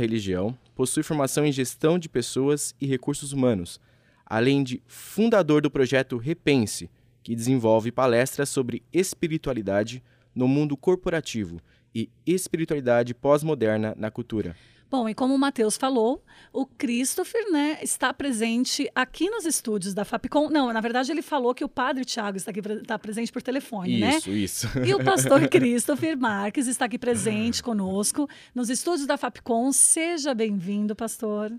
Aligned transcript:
religião, 0.00 0.56
possui 0.74 1.02
formação 1.02 1.44
em 1.44 1.52
gestão 1.52 1.98
de 1.98 2.08
pessoas 2.08 2.74
e 2.80 2.86
recursos 2.86 3.32
humanos, 3.32 3.80
além 4.26 4.62
de 4.62 4.82
fundador 4.86 5.62
do 5.62 5.70
projeto 5.70 6.16
Repense, 6.16 6.90
que 7.22 7.34
desenvolve 7.34 7.92
palestras 7.92 8.48
sobre 8.48 8.82
espiritualidade 8.92 10.02
no 10.34 10.48
mundo 10.48 10.76
corporativo 10.76 11.60
e 11.94 12.08
espiritualidade 12.26 13.14
pós-moderna 13.14 13.94
na 13.96 14.10
cultura. 14.10 14.56
Bom, 14.90 15.08
e 15.08 15.14
como 15.14 15.32
o 15.32 15.38
Matheus 15.38 15.76
falou, 15.76 16.24
o 16.52 16.66
Christopher 16.66 17.48
né, 17.52 17.78
está 17.80 18.12
presente 18.12 18.90
aqui 18.92 19.30
nos 19.30 19.46
estúdios 19.46 19.94
da 19.94 20.04
Fapcom. 20.04 20.50
Não, 20.50 20.72
na 20.72 20.80
verdade 20.80 21.12
ele 21.12 21.22
falou 21.22 21.54
que 21.54 21.62
o 21.62 21.68
padre 21.68 22.04
Tiago 22.04 22.36
está 22.36 22.50
aqui 22.50 22.58
está 22.58 22.98
presente 22.98 23.30
por 23.30 23.40
telefone, 23.40 23.94
isso, 23.94 24.00
né? 24.00 24.16
Isso, 24.16 24.30
isso. 24.32 24.78
E 24.84 24.92
o 24.92 25.04
pastor 25.04 25.46
Christopher 25.48 26.18
Marques 26.18 26.66
está 26.66 26.86
aqui 26.86 26.98
presente 26.98 27.62
conosco 27.62 28.28
nos 28.52 28.68
estúdios 28.68 29.06
da 29.06 29.16
Fapcom. 29.16 29.70
Seja 29.70 30.34
bem-vindo, 30.34 30.96
pastor. 30.96 31.52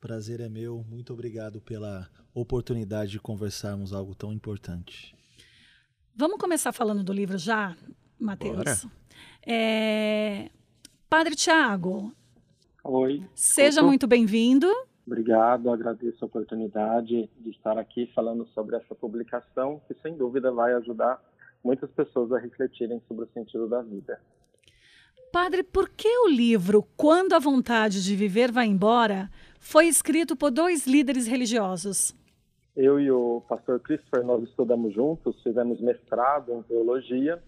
Prazer 0.00 0.40
é 0.40 0.48
meu. 0.48 0.84
Muito 0.90 1.12
obrigado 1.12 1.60
pela 1.60 2.10
oportunidade 2.34 3.12
de 3.12 3.20
conversarmos 3.20 3.92
algo 3.92 4.16
tão 4.16 4.32
importante. 4.32 5.14
Vamos 6.16 6.38
começar 6.38 6.72
falando 6.72 7.04
do 7.04 7.12
livro 7.12 7.38
já, 7.38 7.76
Matheus? 8.18 8.84
É... 9.46 10.50
Padre 11.08 11.36
Tiago, 11.36 12.12
Oi. 12.86 13.22
Seja 13.34 13.82
muito 13.82 14.06
bem-vindo. 14.06 14.66
Obrigado, 15.06 15.70
agradeço 15.70 16.22
a 16.22 16.26
oportunidade 16.26 17.30
de 17.40 17.50
estar 17.50 17.78
aqui 17.78 18.10
falando 18.14 18.46
sobre 18.48 18.76
essa 18.76 18.94
publicação, 18.94 19.80
que 19.88 19.94
sem 20.02 20.14
dúvida 20.14 20.52
vai 20.52 20.74
ajudar 20.74 21.18
muitas 21.64 21.90
pessoas 21.92 22.30
a 22.30 22.38
refletirem 22.38 23.00
sobre 23.08 23.24
o 23.24 23.28
sentido 23.32 23.66
da 23.66 23.80
vida. 23.80 24.20
Padre, 25.32 25.62
por 25.62 25.88
que 25.88 26.08
o 26.08 26.28
livro 26.28 26.86
Quando 26.94 27.32
a 27.32 27.38
Vontade 27.38 28.04
de 28.04 28.14
Viver 28.14 28.52
Vai 28.52 28.66
Embora 28.66 29.30
foi 29.58 29.86
escrito 29.86 30.36
por 30.36 30.50
dois 30.50 30.86
líderes 30.86 31.26
religiosos? 31.26 32.14
Eu 32.76 33.00
e 33.00 33.10
o 33.10 33.42
pastor 33.48 33.80
Christopher, 33.80 34.22
nós 34.22 34.42
estudamos 34.42 34.92
juntos, 34.92 35.42
fizemos 35.42 35.80
mestrado 35.80 36.52
em 36.52 36.62
teologia 36.64 37.42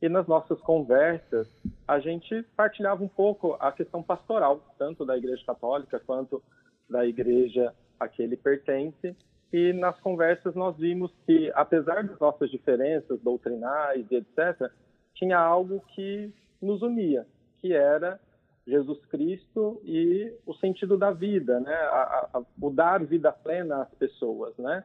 e 0.00 0.08
nas 0.08 0.26
nossas 0.26 0.60
conversas 0.60 1.48
a 1.86 1.98
gente 1.98 2.42
partilhava 2.56 3.02
um 3.02 3.08
pouco 3.08 3.56
a 3.58 3.72
questão 3.72 4.02
pastoral, 4.02 4.62
tanto 4.78 5.04
da 5.04 5.16
Igreja 5.16 5.44
Católica 5.44 6.00
quanto 6.00 6.42
da 6.88 7.06
igreja 7.06 7.74
a 7.98 8.08
que 8.08 8.22
ele 8.22 8.36
pertence. 8.36 9.16
E 9.52 9.72
nas 9.72 9.98
conversas 10.00 10.54
nós 10.54 10.76
vimos 10.76 11.12
que, 11.26 11.50
apesar 11.54 12.04
das 12.04 12.18
nossas 12.18 12.50
diferenças 12.50 13.20
doutrinais 13.20 14.06
e 14.10 14.16
etc., 14.16 14.70
tinha 15.14 15.38
algo 15.38 15.80
que 15.94 16.32
nos 16.60 16.82
unia, 16.82 17.26
que 17.60 17.72
era 17.72 18.20
Jesus 18.66 19.04
Cristo 19.06 19.80
e 19.84 20.32
o 20.46 20.54
sentido 20.54 20.98
da 20.98 21.10
vida, 21.10 21.58
né? 21.60 21.74
A, 21.74 22.28
a, 22.34 22.42
o 22.60 22.70
dar 22.70 23.04
vida 23.04 23.32
plena 23.32 23.82
às 23.82 23.94
pessoas, 23.94 24.56
né? 24.58 24.84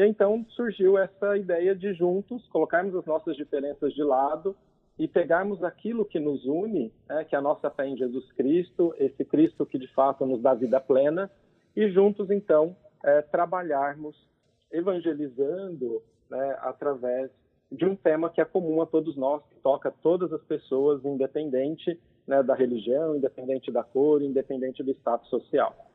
E 0.00 0.06
então 0.06 0.46
surgiu 0.56 0.96
essa 0.96 1.36
ideia 1.36 1.74
de 1.74 1.92
juntos 1.92 2.48
colocarmos 2.48 2.94
as 2.96 3.04
nossas 3.04 3.36
diferenças 3.36 3.92
de 3.92 4.02
lado 4.02 4.56
e 4.98 5.06
pegarmos 5.06 5.62
aquilo 5.62 6.06
que 6.06 6.18
nos 6.18 6.42
une, 6.46 6.90
né, 7.06 7.22
que 7.24 7.34
é 7.34 7.38
a 7.38 7.42
nossa 7.42 7.68
fé 7.68 7.86
em 7.86 7.98
Jesus 7.98 8.32
Cristo, 8.32 8.94
esse 8.98 9.22
Cristo 9.26 9.66
que 9.66 9.78
de 9.78 9.86
fato 9.88 10.24
nos 10.24 10.40
dá 10.40 10.54
vida 10.54 10.80
plena, 10.80 11.30
e 11.76 11.90
juntos 11.90 12.30
então 12.30 12.74
é, 13.04 13.20
trabalharmos 13.20 14.16
evangelizando 14.72 16.02
né, 16.30 16.56
através 16.62 17.30
de 17.70 17.84
um 17.84 17.94
tema 17.94 18.30
que 18.30 18.40
é 18.40 18.44
comum 18.46 18.80
a 18.80 18.86
todos 18.86 19.14
nós, 19.18 19.42
que 19.50 19.56
toca 19.56 19.90
todas 20.02 20.32
as 20.32 20.42
pessoas, 20.44 21.04
independente 21.04 22.00
né, 22.26 22.42
da 22.42 22.54
religião, 22.54 23.16
independente 23.16 23.70
da 23.70 23.84
cor, 23.84 24.22
independente 24.22 24.82
do 24.82 24.92
status 24.92 25.28
social. 25.28 25.89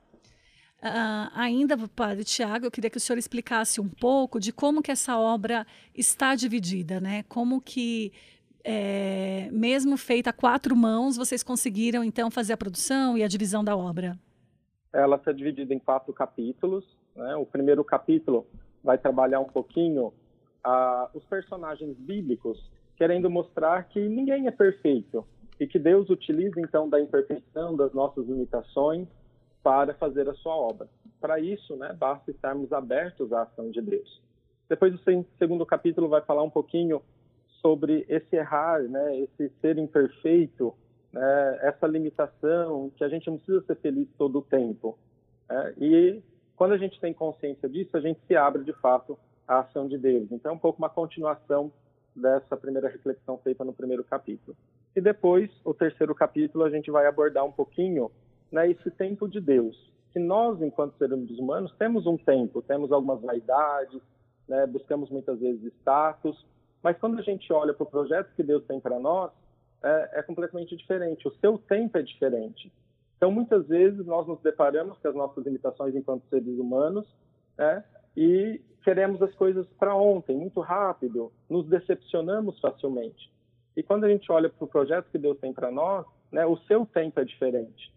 Uh, 0.81 1.31
ainda, 1.33 1.75
Padre 1.95 2.23
Tiago, 2.23 2.65
eu 2.65 2.71
queria 2.71 2.89
que 2.89 2.97
o 2.97 2.99
senhor 2.99 3.17
explicasse 3.17 3.81
um 3.81 3.89
pouco 3.89 4.39
de 4.39 4.51
como 4.51 4.81
que 4.81 4.91
essa 4.91 5.17
obra 5.17 5.65
está 5.95 6.35
dividida, 6.35 6.99
né? 6.99 7.23
Como 7.27 7.59
que, 7.59 8.13
é, 8.63 9.49
mesmo 9.51 9.97
feita 9.97 10.29
a 10.29 10.33
quatro 10.33 10.75
mãos, 10.75 11.17
vocês 11.17 11.41
conseguiram, 11.41 12.03
então, 12.03 12.29
fazer 12.29 12.53
a 12.53 12.57
produção 12.57 13.17
e 13.17 13.23
a 13.23 13.27
divisão 13.27 13.63
da 13.63 13.75
obra? 13.75 14.19
Ela 14.93 15.15
está 15.15 15.31
dividida 15.31 15.73
em 15.73 15.79
quatro 15.79 16.13
capítulos. 16.13 16.85
Né? 17.15 17.35
O 17.35 17.45
primeiro 17.45 17.83
capítulo 17.83 18.45
vai 18.83 18.97
trabalhar 18.97 19.39
um 19.39 19.45
pouquinho 19.45 20.13
uh, 20.65 21.09
os 21.13 21.23
personagens 21.25 21.97
bíblicos, 21.97 22.63
querendo 22.95 23.29
mostrar 23.29 23.83
que 23.85 23.99
ninguém 24.07 24.47
é 24.47 24.51
perfeito 24.51 25.25
e 25.59 25.65
que 25.65 25.79
Deus 25.79 26.09
utiliza, 26.09 26.59
então, 26.59 26.87
da 26.87 26.99
imperfeição, 26.99 27.75
das 27.75 27.93
nossas 27.93 28.25
limitações, 28.27 29.07
para 29.65 29.95
fazer 29.95 30.29
a 30.29 30.33
sua 30.35 30.55
obra. 30.55 30.87
Para 31.19 31.39
isso, 31.39 31.75
né, 31.75 31.91
basta 31.91 32.29
estarmos 32.29 32.71
abertos 32.71 33.33
à 33.33 33.41
ação 33.41 33.71
de 33.71 33.81
Deus. 33.81 34.21
Depois, 34.69 34.93
o 34.93 35.25
segundo 35.39 35.65
capítulo 35.65 36.07
vai 36.07 36.21
falar 36.21 36.43
um 36.43 36.51
pouquinho 36.51 37.01
sobre 37.63 38.05
esse 38.07 38.35
errar, 38.35 38.83
né, 38.83 39.21
esse 39.21 39.51
ser 39.59 39.79
imperfeito, 39.79 40.71
né, 41.11 41.59
essa 41.63 41.87
limitação, 41.87 42.91
que 42.95 43.03
a 43.03 43.09
gente 43.09 43.27
não 43.27 43.37
precisa 43.37 43.65
ser 43.65 43.75
feliz 43.77 44.07
todo 44.19 44.37
o 44.37 44.41
tempo. 44.43 44.99
Né? 45.49 45.73
E 45.79 46.21
quando 46.55 46.73
a 46.73 46.77
gente 46.77 46.99
tem 47.01 47.11
consciência 47.11 47.67
disso, 47.67 47.97
a 47.97 48.01
gente 48.01 48.19
se 48.27 48.35
abre 48.35 48.63
de 48.63 48.73
fato 48.73 49.17
à 49.47 49.61
ação 49.61 49.87
de 49.87 49.97
Deus. 49.97 50.31
Então, 50.31 50.51
é 50.51 50.53
um 50.53 50.59
pouco 50.59 50.77
uma 50.77 50.91
continuação 50.91 51.71
dessa 52.15 52.55
primeira 52.55 52.87
reflexão 52.87 53.39
feita 53.39 53.65
no 53.65 53.73
primeiro 53.73 54.03
capítulo. 54.03 54.55
E 54.95 55.01
depois, 55.01 55.49
o 55.63 55.73
terceiro 55.73 56.13
capítulo, 56.13 56.65
a 56.65 56.69
gente 56.69 56.91
vai 56.91 57.07
abordar 57.07 57.43
um 57.43 57.51
pouquinho 57.51 58.11
né, 58.51 58.69
esse 58.69 58.89
tempo 58.91 59.27
de 59.27 59.39
Deus. 59.39 59.75
Que 60.11 60.19
nós, 60.19 60.61
enquanto 60.61 60.97
seres 60.97 61.37
humanos, 61.37 61.73
temos 61.77 62.05
um 62.05 62.17
tempo, 62.17 62.61
temos 62.61 62.91
algumas 62.91 63.21
vaidades, 63.21 64.01
né, 64.47 64.65
buscamos 64.65 65.09
muitas 65.09 65.39
vezes 65.39 65.73
status, 65.81 66.45
mas 66.81 66.97
quando 66.97 67.19
a 67.19 67.21
gente 67.21 67.51
olha 67.51 67.73
para 67.73 67.83
o 67.83 67.89
projeto 67.89 68.33
que 68.35 68.43
Deus 68.43 68.63
tem 68.65 68.79
para 68.79 68.99
nós, 68.99 69.31
é, 69.83 70.19
é, 70.19 70.23
completamente 70.23 70.75
diferente. 70.75 71.27
O 71.27 71.35
seu 71.35 71.57
tempo 71.57 71.97
é 71.97 72.01
diferente. 72.01 72.71
Então, 73.17 73.31
muitas 73.31 73.67
vezes, 73.67 74.05
nós 74.05 74.27
nos 74.27 74.39
deparamos 74.41 74.97
com 74.97 75.07
as 75.07 75.15
nossas 75.15 75.45
limitações 75.45 75.95
enquanto 75.95 76.27
seres 76.29 76.57
humanos 76.59 77.05
né, 77.57 77.83
e 78.15 78.61
queremos 78.83 79.21
as 79.21 79.33
coisas 79.35 79.65
para 79.79 79.95
ontem, 79.95 80.37
muito 80.37 80.59
rápido, 80.59 81.31
nos 81.49 81.67
decepcionamos 81.67 82.59
facilmente. 82.59 83.31
E 83.75 83.83
quando 83.83 84.05
a 84.05 84.09
gente 84.09 84.31
olha 84.31 84.49
para 84.49 84.63
o 84.63 84.67
projeto 84.67 85.09
que 85.11 85.17
Deus 85.17 85.37
tem 85.39 85.51
para 85.51 85.71
nós, 85.71 86.05
né, 86.31 86.45
o 86.45 86.57
seu 86.67 86.85
tempo 86.85 87.19
é 87.19 87.23
diferente. 87.23 87.91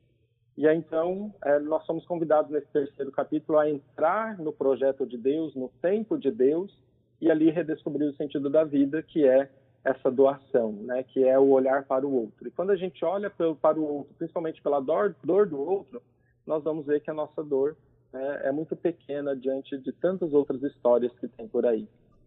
E 0.59 0.67
aí, 0.67 0.77
então, 0.77 1.33
é, 1.45 1.61
nós 1.61 1.87
somos 1.87 2.05
convidados 2.05 2.51
nesse 2.51 2.67
terceiro 2.73 3.13
capítulo 3.13 3.61
a 3.61 3.71
entrar 3.71 4.37
no 4.39 4.53
projeto 4.53 5.07
de 5.07 5.17
Deus, 5.17 5.55
no 5.55 5.69
tempo 5.81 6.19
de 6.19 6.33
Deus, 6.33 6.77
e 7.21 7.31
ali 7.31 7.49
redescobrir 7.49 8.09
o 8.09 8.17
sentido 8.17 8.51
da 8.51 8.65
vida, 8.65 9.01
que 9.01 9.25
é 9.25 9.49
essa 9.85 10.11
doação, 10.11 10.73
né? 10.73 11.05
que 11.05 11.23
é 11.23 11.39
o 11.39 11.51
olhar 11.51 11.85
para 11.85 12.05
o 12.05 12.13
outro. 12.13 12.49
E 12.49 12.51
quando 12.51 12.71
a 12.71 12.77
gente 12.77 13.05
olha 13.05 13.31
para 13.31 13.79
o 13.79 13.85
outro, 13.85 14.13
principalmente 14.19 14.61
pela 14.61 14.81
dor, 14.81 15.15
dor 15.23 15.47
do 15.47 15.61
outro, 15.61 16.03
nós 16.45 16.65
vamos 16.65 16.85
ver 16.85 17.03
que 17.03 17.11
a 17.11 17.15
nossa 17.15 17.41
dor 17.41 17.77
né, 18.13 18.41
é 18.43 18.51
muito 18.51 18.75
pequena 18.75 19.37
diante 19.37 19.79
de 19.79 19.93
tantas 19.93 20.33
outras 20.33 20.61
histórias 20.65 21.13
que 21.21 21.29
tem 21.29 21.47
por 21.47 21.67
aí. 21.67 21.87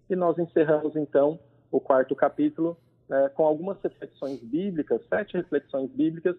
E 0.10 0.16
nós 0.16 0.40
encerramos, 0.40 0.96
então, 0.96 1.38
o 1.70 1.82
quarto 1.82 2.16
capítulo 2.16 2.78
né, 3.10 3.28
com 3.36 3.44
algumas 3.44 3.78
reflexões 3.82 4.42
bíblicas, 4.42 5.02
sete 5.10 5.36
reflexões 5.36 5.92
bíblicas, 5.92 6.38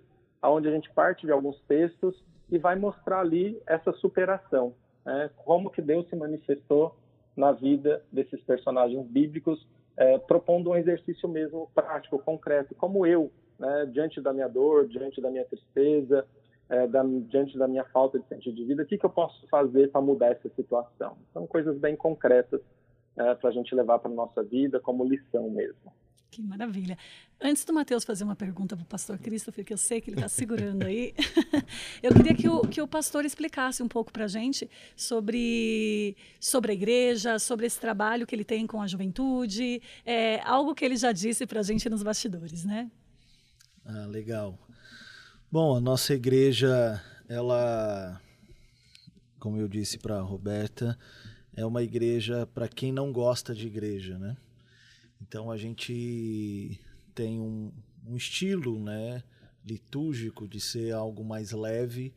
onde 0.50 0.68
a 0.68 0.72
gente 0.72 0.90
parte 0.90 1.26
de 1.26 1.32
alguns 1.32 1.60
textos 1.62 2.22
e 2.50 2.58
vai 2.58 2.76
mostrar 2.76 3.20
ali 3.20 3.60
essa 3.66 3.92
superação, 3.92 4.74
né? 5.04 5.30
como 5.44 5.70
que 5.70 5.80
Deus 5.80 6.08
se 6.08 6.16
manifestou 6.16 6.94
na 7.36 7.52
vida 7.52 8.02
desses 8.12 8.40
personagens 8.42 9.06
bíblicos, 9.06 9.66
é, 9.96 10.18
propondo 10.18 10.70
um 10.70 10.76
exercício 10.76 11.28
mesmo 11.28 11.70
prático, 11.74 12.18
concreto, 12.18 12.74
como 12.74 13.06
eu, 13.06 13.30
né, 13.58 13.86
diante 13.92 14.20
da 14.20 14.32
minha 14.32 14.48
dor, 14.48 14.86
diante 14.86 15.20
da 15.20 15.30
minha 15.30 15.44
tristeza, 15.44 16.26
é, 16.68 16.86
da, 16.86 17.02
diante 17.02 17.56
da 17.58 17.68
minha 17.68 17.84
falta 17.84 18.18
de 18.18 18.26
sentido 18.26 18.56
de 18.56 18.64
vida, 18.64 18.82
o 18.82 18.86
que, 18.86 18.98
que 18.98 19.04
eu 19.04 19.10
posso 19.10 19.46
fazer 19.48 19.90
para 19.90 20.00
mudar 20.00 20.28
essa 20.28 20.48
situação? 20.50 21.16
São 21.32 21.46
coisas 21.46 21.78
bem 21.78 21.94
concretas 21.96 22.60
é, 23.16 23.34
para 23.34 23.50
a 23.50 23.52
gente 23.52 23.74
levar 23.74 23.98
para 23.98 24.10
nossa 24.10 24.42
vida 24.42 24.80
como 24.80 25.04
lição 25.04 25.50
mesmo. 25.50 25.92
Que 26.32 26.40
maravilha. 26.40 26.96
Antes 27.38 27.62
do 27.62 27.74
Matheus 27.74 28.04
fazer 28.04 28.24
uma 28.24 28.34
pergunta 28.34 28.74
para 28.74 28.82
o 28.82 28.86
pastor 28.86 29.18
Christopher, 29.18 29.62
que 29.66 29.74
eu 29.74 29.76
sei 29.76 30.00
que 30.00 30.08
ele 30.08 30.16
está 30.16 30.30
segurando 30.30 30.86
aí, 30.86 31.14
eu 32.02 32.10
queria 32.14 32.34
que 32.34 32.48
o, 32.48 32.62
que 32.62 32.80
o 32.80 32.88
pastor 32.88 33.26
explicasse 33.26 33.82
um 33.82 33.86
pouco 33.86 34.10
para 34.10 34.24
a 34.24 34.28
gente 34.28 34.70
sobre, 34.96 36.16
sobre 36.40 36.72
a 36.72 36.74
igreja, 36.74 37.38
sobre 37.38 37.66
esse 37.66 37.78
trabalho 37.78 38.26
que 38.26 38.34
ele 38.34 38.44
tem 38.44 38.66
com 38.66 38.80
a 38.80 38.86
juventude, 38.86 39.82
é, 40.06 40.40
algo 40.40 40.74
que 40.74 40.86
ele 40.86 40.96
já 40.96 41.12
disse 41.12 41.46
para 41.46 41.60
a 41.60 41.62
gente 41.62 41.86
nos 41.90 42.02
bastidores, 42.02 42.64
né? 42.64 42.90
Ah, 43.84 44.06
legal. 44.06 44.58
Bom, 45.50 45.76
a 45.76 45.80
nossa 45.82 46.14
igreja, 46.14 46.98
ela, 47.28 48.18
como 49.38 49.58
eu 49.58 49.68
disse 49.68 49.98
para 49.98 50.16
a 50.16 50.22
Roberta, 50.22 50.98
é 51.54 51.66
uma 51.66 51.82
igreja 51.82 52.46
para 52.54 52.68
quem 52.68 52.90
não 52.90 53.12
gosta 53.12 53.54
de 53.54 53.66
igreja, 53.66 54.18
né? 54.18 54.34
Então 55.22 55.50
a 55.50 55.56
gente 55.56 56.78
tem 57.14 57.38
um, 57.38 57.70
um 58.06 58.16
estilo, 58.16 58.78
né, 58.82 59.22
litúrgico, 59.64 60.48
de 60.48 60.60
ser 60.60 60.92
algo 60.92 61.24
mais 61.24 61.52
leve, 61.52 62.12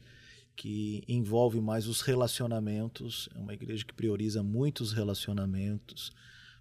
que 0.55 1.03
envolve 1.07 1.61
mais 1.61 1.87
os 1.87 2.01
relacionamentos. 2.01 3.29
É 3.35 3.39
uma 3.39 3.53
igreja 3.53 3.85
que 3.85 3.93
prioriza 3.93 4.41
muito 4.41 4.81
os 4.81 4.91
relacionamentos, 4.91 6.11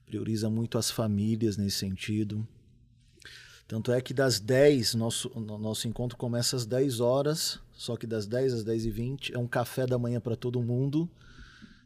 prioriza 0.05 0.50
muito 0.50 0.76
as 0.76 0.91
famílias 0.91 1.56
nesse 1.56 1.79
sentido. 1.79 2.46
Tanto 3.67 3.91
é 3.93 4.00
que 4.00 4.12
das 4.12 4.38
10, 4.38 4.94
nosso, 4.94 5.31
nosso 5.41 5.88
encontro 5.88 6.19
começa 6.19 6.55
às 6.55 6.67
10 6.67 7.00
horas, 7.00 7.58
só 7.73 7.96
que 7.96 8.06
das 8.06 8.26
10 8.26 8.52
às 8.52 8.64
10 8.64 8.85
e 8.85 8.91
20 8.91 9.35
é 9.35 9.38
um 9.38 9.46
café 9.46 9.87
da 9.87 9.99
manhã 9.99 10.20
para 10.20 10.37
todo 10.37 10.62
mundo. 10.62 11.08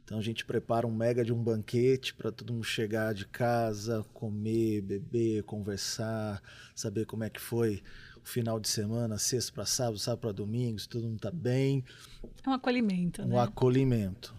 Então 0.08 0.18
a 0.18 0.22
gente 0.22 0.42
prepara 0.42 0.86
um 0.86 0.90
mega 0.90 1.22
de 1.22 1.34
um 1.34 1.42
banquete 1.44 2.14
para 2.14 2.32
todo 2.32 2.50
mundo 2.50 2.64
chegar 2.64 3.12
de 3.12 3.26
casa, 3.26 4.02
comer, 4.14 4.80
beber, 4.80 5.42
conversar, 5.42 6.42
saber 6.74 7.04
como 7.04 7.24
é 7.24 7.28
que 7.28 7.38
foi 7.38 7.82
o 8.16 8.26
final 8.26 8.58
de 8.58 8.70
semana, 8.70 9.18
sexta 9.18 9.52
para 9.52 9.66
sábado, 9.66 9.98
sábado 9.98 10.20
para 10.20 10.32
domingo, 10.32 10.78
se 10.78 10.88
todo 10.88 11.02
mundo 11.02 11.16
está 11.16 11.30
bem. 11.30 11.84
É 12.42 12.48
um 12.48 12.54
acolhimento, 12.54 13.20
um 13.20 13.26
né? 13.26 13.34
Um 13.34 13.38
acolhimento. 13.38 14.34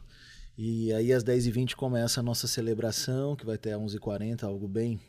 E 0.58 0.92
aí 0.92 1.14
às 1.14 1.24
10h20 1.24 1.76
começa 1.76 2.20
a 2.20 2.24
nossa 2.24 2.48
celebração, 2.48 3.36
que 3.36 3.46
vai 3.46 3.54
até 3.54 3.74
11h40, 3.74 4.42
algo 4.46 4.68
bem 4.68 5.00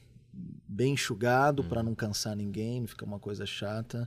bem 0.68 0.92
enxugado 0.92 1.62
hum. 1.62 1.68
para 1.70 1.82
não 1.82 1.94
cansar 1.94 2.36
ninguém, 2.36 2.80
não 2.80 2.86
ficar 2.86 3.06
uma 3.06 3.18
coisa 3.18 3.46
chata. 3.46 4.06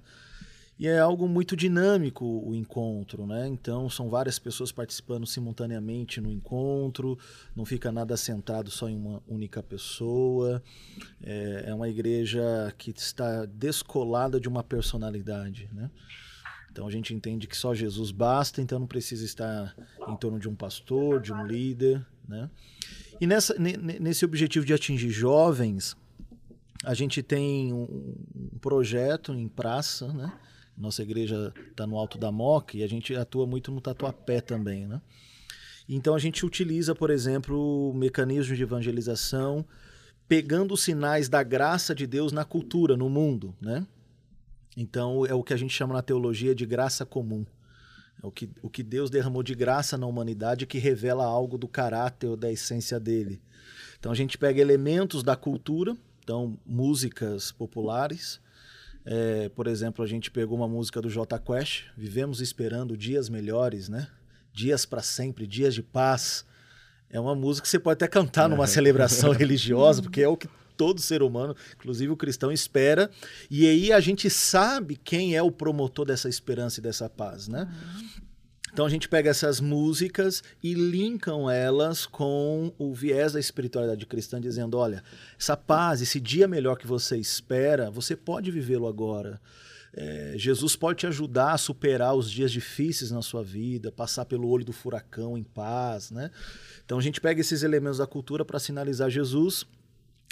E 0.80 0.88
é 0.88 1.00
algo 1.00 1.28
muito 1.28 1.56
dinâmico 1.56 2.25
o 2.25 2.56
encontro, 2.56 3.28
né? 3.28 3.48
Então 3.48 3.90
são 3.90 4.10
várias 4.10 4.40
pessoas 4.40 4.72
participando 4.72 5.25
simultaneamente 5.25 6.20
no 6.20 6.31
encontro, 6.31 7.18
não 7.56 7.64
fica 7.64 7.92
nada 7.92 8.18
sentado 8.18 8.72
só 8.72 8.90
em 8.90 8.96
uma 8.96 9.22
única 9.28 9.62
pessoa. 9.62 10.62
É, 11.22 11.66
é 11.68 11.74
uma 11.74 11.88
igreja 11.88 12.74
que 12.78 12.92
está 12.92 13.46
descolada 13.46 14.40
de 14.40 14.50
uma 14.50 14.64
personalidade, 14.64 15.70
né? 15.72 15.92
Então 16.72 16.88
a 16.88 16.92
gente 16.92 17.14
entende 17.14 17.46
que 17.46 17.56
só 17.56 17.75
Jesus 17.75 18.10
basta, 18.10 18.60
então 18.60 18.80
não 18.80 18.88
precisa 18.88 19.24
estar 19.24 19.75
em 20.08 20.16
torno 20.16 20.40
de 20.40 20.50
um 20.50 20.56
pastor, 20.56 21.22
de 21.22 21.31
um 21.31 21.46
líder, 21.46 22.04
né? 22.28 22.50
E 23.22 23.28
nessa, 23.28 23.56
nesse 23.60 24.25
objetivo 24.25 24.66
de 24.66 24.74
atingir 24.74 25.12
jovens, 25.12 25.96
a 26.84 26.96
gente 26.96 27.22
tem 27.22 27.72
um 27.72 28.58
projeto 28.60 29.34
em 29.34 29.48
praça, 29.48 30.12
né? 30.12 30.34
Nossa 30.78 31.02
igreja 31.02 31.54
está 31.70 31.86
no 31.86 31.98
Alto 31.98 32.18
da 32.18 32.31
Moca 32.31 32.78
e 32.78 32.84
a 32.84 32.88
gente 32.88 33.16
atua 33.16 33.46
muito 33.46 33.72
no 33.72 33.80
Tatuapé 33.80 34.42
também, 34.42 34.88
né? 34.88 35.02
Então 35.88 36.16
a 36.16 36.20
gente 36.20 36.46
utiliza, 36.46 36.96
por 36.96 37.10
exemplo, 37.10 37.94
mecanismos 37.94 38.58
de 38.58 38.64
evangelização 38.64 39.66
pegando 40.28 40.74
os 40.74 40.81
sinais 40.81 41.30
da 41.30 41.44
graça 41.44 41.94
de 41.94 42.08
Deus 42.08 42.31
na 42.31 42.46
cultura, 42.46 42.96
no 42.96 43.10
mundo, 43.10 43.54
né? 43.62 43.86
Então 44.75 45.25
é 45.25 45.34
o 45.34 45.44
que 45.44 45.54
a 45.54 45.58
gente 45.58 45.74
chama 45.74 45.94
na 45.94 46.02
teologia 46.02 46.56
de 46.56 46.66
graça 46.66 47.06
comum. 47.06 47.46
É 48.22 48.25
o 48.25 48.31
que, 48.31 48.50
o 48.62 48.70
que 48.70 48.81
Deus 48.81 49.10
derramou 49.10 49.44
de 49.44 49.54
graça 49.54 49.98
na 49.98 50.08
humanidade 50.08 50.66
que 50.66 50.78
revela 50.78 51.25
algo 51.25 51.58
do 51.58 51.68
caráter 51.68 52.28
ou 52.28 52.38
da 52.38 52.52
essência 52.52 53.00
dele. 53.00 53.42
Então 54.00 54.12
a 54.12 54.16
gente 54.16 54.38
pega 54.38 54.60
elementos 54.62 55.24
da 55.24 55.36
cultura, 55.36 55.96
então 56.24 56.58
músicas 56.66 57.52
populares, 57.52 58.40
é, 59.05 59.50
por 59.50 59.67
exemplo, 59.67 60.03
a 60.03 60.07
gente 60.07 60.31
pegou 60.31 60.57
uma 60.57 60.67
música 60.67 61.01
do 61.01 61.09
J 61.09 61.38
Quest, 61.39 61.85
Vivemos 61.97 62.41
Esperando 62.41 62.95
Dias 62.95 63.29
Melhores, 63.29 63.89
né? 63.89 64.07
Dias 64.53 64.85
para 64.85 65.01
sempre, 65.01 65.45
dias 65.45 65.73
de 65.73 65.83
paz. 65.83 66.45
É 67.09 67.19
uma 67.19 67.35
música 67.35 67.63
que 67.63 67.69
você 67.69 67.79
pode 67.79 67.95
até 67.95 68.07
cantar 68.07 68.47
numa 68.47 68.67
celebração 68.67 69.31
religiosa, 69.33 70.01
porque 70.01 70.21
é 70.21 70.27
o 70.27 70.38
que 70.38 70.47
todo 70.77 71.01
ser 71.01 71.21
humano, 71.21 71.55
inclusive 71.75 72.11
o 72.11 72.17
cristão, 72.17 72.51
espera. 72.51 73.09
E 73.50 73.67
aí 73.67 73.91
a 73.91 74.00
gente 74.00 74.29
sabe 74.29 74.95
quem 74.95 75.35
é 75.35 75.41
o 75.41 75.51
promotor 75.51 76.05
dessa 76.05 76.29
esperança 76.29 76.79
e 76.79 76.83
dessa 76.83 77.09
paz, 77.09 77.47
né? 77.47 77.67
Uhum. 77.69 78.23
Então 78.74 78.88
a 78.88 78.90
gente 78.90 79.08
pega 79.08 79.30
essas 79.30 79.62
músicas 79.62 80.42
e 80.62 80.74
linkam 80.74 81.48
elas 81.48 82.08
com 82.08 82.74
o 82.80 82.92
viés 82.92 83.34
da 83.34 83.40
espiritualidade 83.40 84.04
cristã, 84.08 84.42
dizendo: 84.42 84.80
olha, 84.80 85.04
essa 85.40 85.56
paz, 85.56 86.02
esse 86.02 86.20
dia 86.20 86.48
melhor 86.48 86.75
que 86.75 86.88
você 86.88 87.16
espera, 87.18 87.92
você 87.92 88.16
pode 88.16 88.50
vivê-lo 88.50 88.88
agora. 88.88 89.40
É, 89.96 90.34
Jesus 90.38 90.75
pode 90.75 91.02
te 91.02 91.08
ajudar 91.08 91.52
a 91.52 91.58
superar 91.58 92.16
os 92.16 92.31
dias 92.31 92.52
difíceis 92.52 93.12
na 93.12 93.22
sua 93.22 93.44
vida, 93.44 93.92
passar 93.92 94.25
pelo 94.25 94.50
olho 94.50 94.66
do 94.66 94.74
furacão 94.74 95.38
em 95.38 95.44
paz, 95.44 96.10
né? 96.10 96.31
Então 96.84 96.98
a 96.98 97.02
gente 97.02 97.22
pega 97.22 97.42
esses 97.42 97.62
elementos 97.62 98.00
da 98.00 98.08
cultura 98.08 98.44
para 98.44 98.58
sinalizar 98.58 99.08
Jesus 99.08 99.68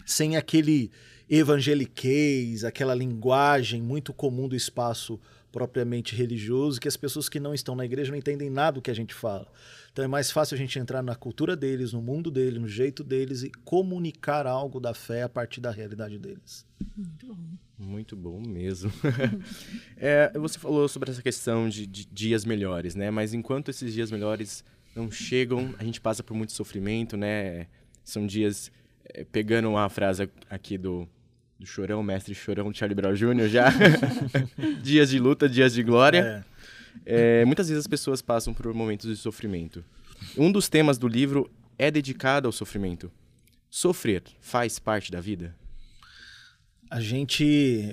sem 0.04 0.36
aquele 0.36 0.90
evangeliquez, 1.30 2.64
aquela 2.64 2.96
linguagem 2.96 3.84
muito 3.84 4.12
comum 4.12 4.48
do 4.48 4.56
espaço 4.56 5.20
propriamente 5.51 6.15
religioso, 6.15 6.80
que 6.80 6.88
as 6.88 6.95
pessoas 6.95 7.27
que 7.27 7.39
não 7.39 7.53
estão 7.53 7.75
na 7.75 7.86
igreja 7.86 8.12
não 8.12 8.18
entendem 8.18 8.50
nada 8.50 8.75
do 8.75 8.81
que 8.81 8.89
a 8.89 8.94
gente 8.94 9.13
fala. 9.13 9.48
Então 9.92 10.06
é 10.06 10.07
mais 10.07 10.31
fácil 10.31 10.56
a 10.56 10.57
gente 10.57 10.80
entrar 10.80 11.03
na 11.03 11.15
cultura 11.15 11.56
deles, 11.56 11.92
no 11.92 12.01
mundo 12.01 12.31
deles, 12.31 12.59
no 12.59 12.68
jeito 12.68 13.03
deles 13.03 13.44
e 13.44 13.51
comunicar 13.65 14.48
algo 14.48 14.80
da 14.80 14.94
fé 14.94 15.24
a 15.24 15.30
partir 15.30 15.59
da 15.59 15.69
realidade 15.69 16.18
deles. 16.18 16.65
Muito 16.95 17.27
bom. 17.27 17.57
Muito 17.77 18.15
bom 18.15 18.42
mesmo. 18.48 18.92
é, 19.98 20.31
você 20.38 20.57
falou 20.57 20.88
sobre 20.88 21.12
essa 21.12 21.21
questão 21.21 21.68
de, 21.68 21.86
de 21.86 22.06
dias 22.06 22.45
melhores, 22.45 22.95
né? 22.95 23.12
Mas 23.12 23.33
enquanto 23.33 23.69
esses 23.69 23.94
dias 23.94 24.12
melhores 24.12 24.63
não 24.95 25.09
chegam, 25.12 25.74
a 25.77 25.83
gente 25.83 26.00
passa 26.00 26.24
por 26.24 26.36
muito 26.36 26.54
sofrimento, 26.54 27.18
né? 27.18 27.68
São 28.04 28.25
dias, 28.25 28.71
é, 29.04 29.24
pegando 29.24 29.75
a 29.75 29.89
frase 29.89 30.30
aqui 30.50 30.77
do 30.77 31.07
do 31.62 31.68
Chorão, 31.68 32.02
mestre 32.02 32.34
Chorão 32.34 32.74
Charlie 32.74 32.96
Brown 32.96 33.13
Jr. 33.13 33.48
já. 33.48 33.69
dias 34.81 35.12
de 35.12 35.19
luta, 35.19 35.48
dias 35.48 35.72
de 35.72 35.84
glória. 35.84 36.44
É. 37.06 37.42
É, 37.42 37.46
muitas 37.46 37.69
vezes 37.69 37.81
as 37.81 37.88
pessoas 37.88 38.19
passam 38.19 38.52
por 38.52 38.74
momentos 38.74 39.08
de 39.08 39.16
sofrimento. 39.16 39.86
Um 40.36 40.52
dos 40.52 40.68
temas 40.68 40.98
do 40.98 41.08
livro 41.08 41.52
é 41.78 41.92
dedicado 41.92 42.48
ao 42.48 42.52
sofrimento. 42.52 43.12
Sofrer 43.69 44.24
faz 44.42 44.80
parte 44.80 45.12
da 45.12 45.22
vida? 45.22 45.56
A 46.90 47.00
gente, 47.00 47.44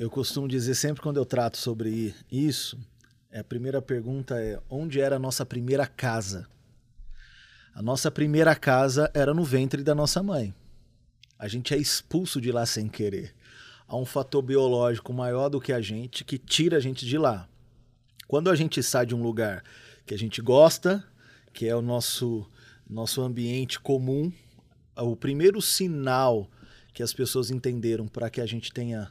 eu 0.00 0.09
costumo 0.09 0.49
dizer 0.49 0.75
sempre 0.75 1.03
quando 1.03 1.19
eu 1.19 1.26
trato 1.26 1.59
sobre 1.59 2.14
isso, 2.32 2.79
a 3.31 3.44
primeira 3.44 3.82
pergunta 3.82 4.41
é: 4.41 4.59
onde 4.71 4.99
era 4.99 5.17
a 5.17 5.21
nossa 5.21 5.44
primeira 5.44 5.87
casa? 5.87 6.49
A 7.75 7.82
nossa 7.82 8.11
primeira 8.11 8.56
casa 8.56 9.11
era 9.12 9.35
no 9.35 9.44
ventre 9.44 9.82
da 9.85 9.94
nossa 9.94 10.23
mãe. 10.23 10.55
A 11.38 11.47
gente 11.47 11.75
é 11.75 11.76
expulso 11.76 12.41
de 12.41 12.50
lá 12.50 12.64
sem 12.64 12.88
querer 12.88 13.37
há 13.88 13.96
um 13.96 14.05
fator 14.05 14.43
biológico 14.43 15.12
maior 15.12 15.49
do 15.49 15.61
que 15.61 15.73
a 15.73 15.81
gente 15.81 16.23
que 16.23 16.38
tira 16.38 16.76
a 16.76 16.81
gente 16.81 17.06
de 17.06 17.17
lá. 17.17 17.49
Quando 18.29 18.50
a 18.50 18.55
gente 18.55 18.82
sai 18.82 19.06
de 19.06 19.14
um 19.14 19.23
lugar 19.23 19.64
que 20.06 20.12
a 20.12 20.19
gente 20.19 20.43
gosta, 20.43 21.02
que 21.52 21.66
é 21.66 21.75
o 21.75 21.80
nosso, 21.80 22.47
nosso 22.88 23.23
ambiente 23.23 23.80
comum, 23.80 24.30
o 24.95 25.16
primeiro 25.16 25.62
sinal 25.62 26.49
que 26.92 27.02
as 27.02 27.14
pessoas 27.14 27.50
entenderam 27.50 28.07
para 28.07 28.28
que 28.28 28.40
a 28.40 28.47
gente 28.47 28.71
tenha 28.73 29.11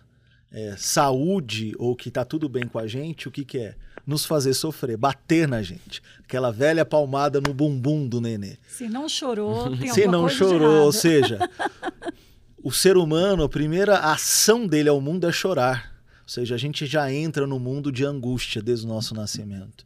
é, 0.51 0.75
saúde 0.77 1.73
ou 1.77 1.95
que 1.95 2.09
está 2.09 2.23
tudo 2.23 2.47
bem 2.47 2.67
com 2.67 2.77
a 2.77 2.87
gente, 2.87 3.27
o 3.27 3.31
que, 3.31 3.43
que 3.43 3.57
é? 3.57 3.75
Nos 4.05 4.25
fazer 4.25 4.53
sofrer, 4.53 4.95
bater 4.95 5.47
na 5.47 5.61
gente. 5.61 6.01
Aquela 6.23 6.51
velha 6.51 6.85
palmada 6.85 7.41
no 7.41 7.53
bumbum 7.53 8.07
do 8.07 8.21
nenê. 8.21 8.57
Se 8.67 8.87
não 8.87 9.09
chorou, 9.09 9.75
tem 9.75 9.91
Se 9.91 10.07
não 10.07 10.29
chorou, 10.29 10.85
ou 10.85 10.91
seja, 10.93 11.39
o 12.67 12.71
ser 12.71 12.97
humano, 12.97 13.43
a 13.43 13.47
primeira 13.47 13.97
ação 13.97 14.67
dele 14.67 14.89
ao 14.89 14.99
mundo 14.99 15.25
é 15.25 15.31
chorar. 15.31 15.95
Ou 16.23 16.27
seja, 16.27 16.53
a 16.53 16.57
gente 16.57 16.85
já 16.85 17.09
entra 17.09 17.47
no 17.47 17.57
mundo 17.57 17.93
de 17.93 18.03
angústia 18.03 18.61
desde 18.61 18.85
o 18.85 18.89
nosso 18.89 19.15
nascimento. 19.15 19.85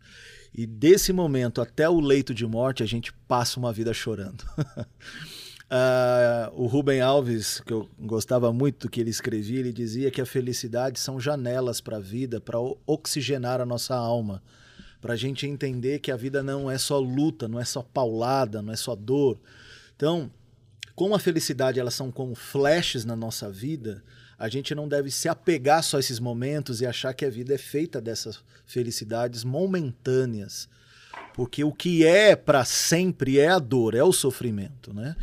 E 0.52 0.66
desse 0.66 1.14
momento 1.14 1.62
até 1.62 1.88
o 1.88 2.00
leito 2.00 2.34
de 2.34 2.44
morte, 2.44 2.82
a 2.82 2.88
gente 2.88 3.14
passa 3.28 3.60
uma 3.60 3.72
vida 3.72 3.94
chorando. 3.94 4.42
uh, 4.58 6.50
o 6.60 6.66
Rubem 6.66 7.02
Alves, 7.02 7.60
que 7.60 7.72
eu 7.72 7.88
gostava 8.00 8.52
muito 8.52 8.88
do 8.88 8.90
que 8.90 9.00
ele 9.00 9.12
escrevia, 9.12 9.60
ele 9.60 9.72
dizia 9.72 10.10
que 10.10 10.20
a 10.20 10.26
felicidade 10.26 11.00
são 11.00 11.20
janelas 11.20 11.80
para 11.82 11.98
a 11.98 12.02
vida, 12.02 12.42
para 12.42 12.58
oxigenar 12.88 13.62
a 13.62 13.66
nossa 13.66 13.94
alma, 13.94 14.42
para 15.00 15.14
a 15.14 15.18
gente 15.18 15.46
entender 15.46 16.00
que 16.00 16.12
a 16.12 16.18
vida 16.18 16.42
não 16.42 16.70
é 16.70 16.80
só 16.80 16.98
luta, 16.98 17.48
não 17.48 17.60
é 17.60 17.64
só 17.64 17.84
paulada, 17.84 18.60
não 18.60 18.74
é 18.74 18.76
só 18.76 18.96
dor. 18.96 19.40
Então, 19.96 20.32
como 20.96 21.16
a 21.16 21.20
felicidade 21.20 21.80
elas 21.80 21.94
são 21.94 22.12
como 22.12 22.36
flashes 22.36 23.06
na 23.06 23.16
nossa 23.16 23.50
vida, 23.50 24.04
a 24.38 24.50
gente 24.50 24.74
não 24.74 24.88
deve 24.88 25.12
se 25.12 25.30
apegar 25.30 25.84
só 25.84 25.98
a 25.98 26.00
esses 26.00 26.20
momentos 26.20 26.82
e 26.82 26.86
achar 26.86 27.14
que 27.14 27.26
a 27.26 27.30
vida 27.30 27.54
é 27.54 27.58
feita 27.58 28.02
dessas 28.02 28.44
felicidades 28.66 29.44
momentâneas. 29.44 30.68
Porque 31.34 31.64
o 31.64 31.72
que 31.72 32.06
é 32.06 32.36
para 32.36 32.66
sempre 32.66 33.40
é 33.40 33.50
a 33.50 33.60
dor, 33.60 33.94
é 33.94 34.04
o 34.04 34.12
sofrimento, 34.12 34.94
né? 34.94 35.16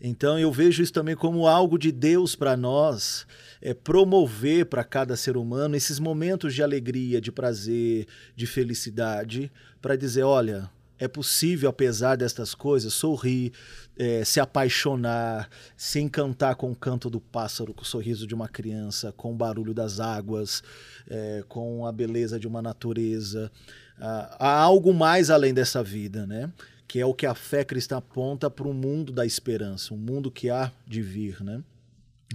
Então 0.00 0.38
eu 0.38 0.52
vejo 0.52 0.82
isso 0.82 0.92
também 0.92 1.16
como 1.16 1.46
algo 1.46 1.78
de 1.78 1.90
Deus 1.90 2.34
para 2.34 2.56
nós, 2.56 3.26
é 3.62 3.72
promover 3.72 4.66
para 4.66 4.84
cada 4.84 5.16
ser 5.16 5.36
humano 5.36 5.76
esses 5.76 5.98
momentos 5.98 6.54
de 6.54 6.62
alegria, 6.62 7.20
de 7.20 7.32
prazer, 7.32 8.06
de 8.36 8.46
felicidade, 8.46 9.50
para 9.80 9.96
dizer, 9.96 10.24
olha, 10.24 10.70
é 10.98 11.08
possível, 11.08 11.68
apesar 11.68 12.16
destas 12.16 12.54
coisas, 12.54 12.94
sorrir, 12.94 13.52
é, 13.96 14.24
se 14.24 14.40
apaixonar, 14.40 15.48
se 15.76 16.00
encantar 16.00 16.56
com 16.56 16.70
o 16.70 16.76
canto 16.76 17.10
do 17.10 17.20
pássaro, 17.20 17.74
com 17.74 17.82
o 17.82 17.86
sorriso 17.86 18.26
de 18.26 18.34
uma 18.34 18.48
criança, 18.48 19.12
com 19.12 19.32
o 19.32 19.36
barulho 19.36 19.74
das 19.74 20.00
águas, 20.00 20.62
é, 21.08 21.44
com 21.48 21.86
a 21.86 21.92
beleza 21.92 22.38
de 22.38 22.46
uma 22.46 22.62
natureza. 22.62 23.50
Ah, 23.98 24.36
há 24.38 24.60
algo 24.60 24.92
mais 24.92 25.30
além 25.30 25.52
dessa 25.52 25.82
vida, 25.82 26.26
né? 26.26 26.52
Que 26.86 27.00
é 27.00 27.06
o 27.06 27.14
que 27.14 27.26
a 27.26 27.34
fé 27.34 27.64
cristã 27.64 27.96
aponta 27.96 28.48
para 28.48 28.68
o 28.68 28.74
mundo 28.74 29.12
da 29.12 29.26
esperança, 29.26 29.94
um 29.94 29.98
mundo 29.98 30.30
que 30.30 30.50
há 30.50 30.72
de 30.86 31.02
vir, 31.02 31.42
né? 31.42 31.62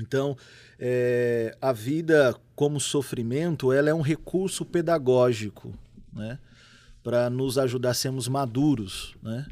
Então, 0.01 0.37
é, 0.77 1.55
a 1.61 1.73
vida 1.73 2.35
como 2.55 2.79
sofrimento, 2.79 3.73
ela 3.73 3.89
é 3.89 3.93
um 3.93 4.01
recurso 4.01 4.63
pedagógico, 4.65 5.73
né? 6.13 6.39
Para 7.09 7.27
nos 7.27 7.57
ajudar 7.57 7.89
a 7.89 7.93
sermos 7.95 8.27
maduros, 8.27 9.15
né? 9.19 9.47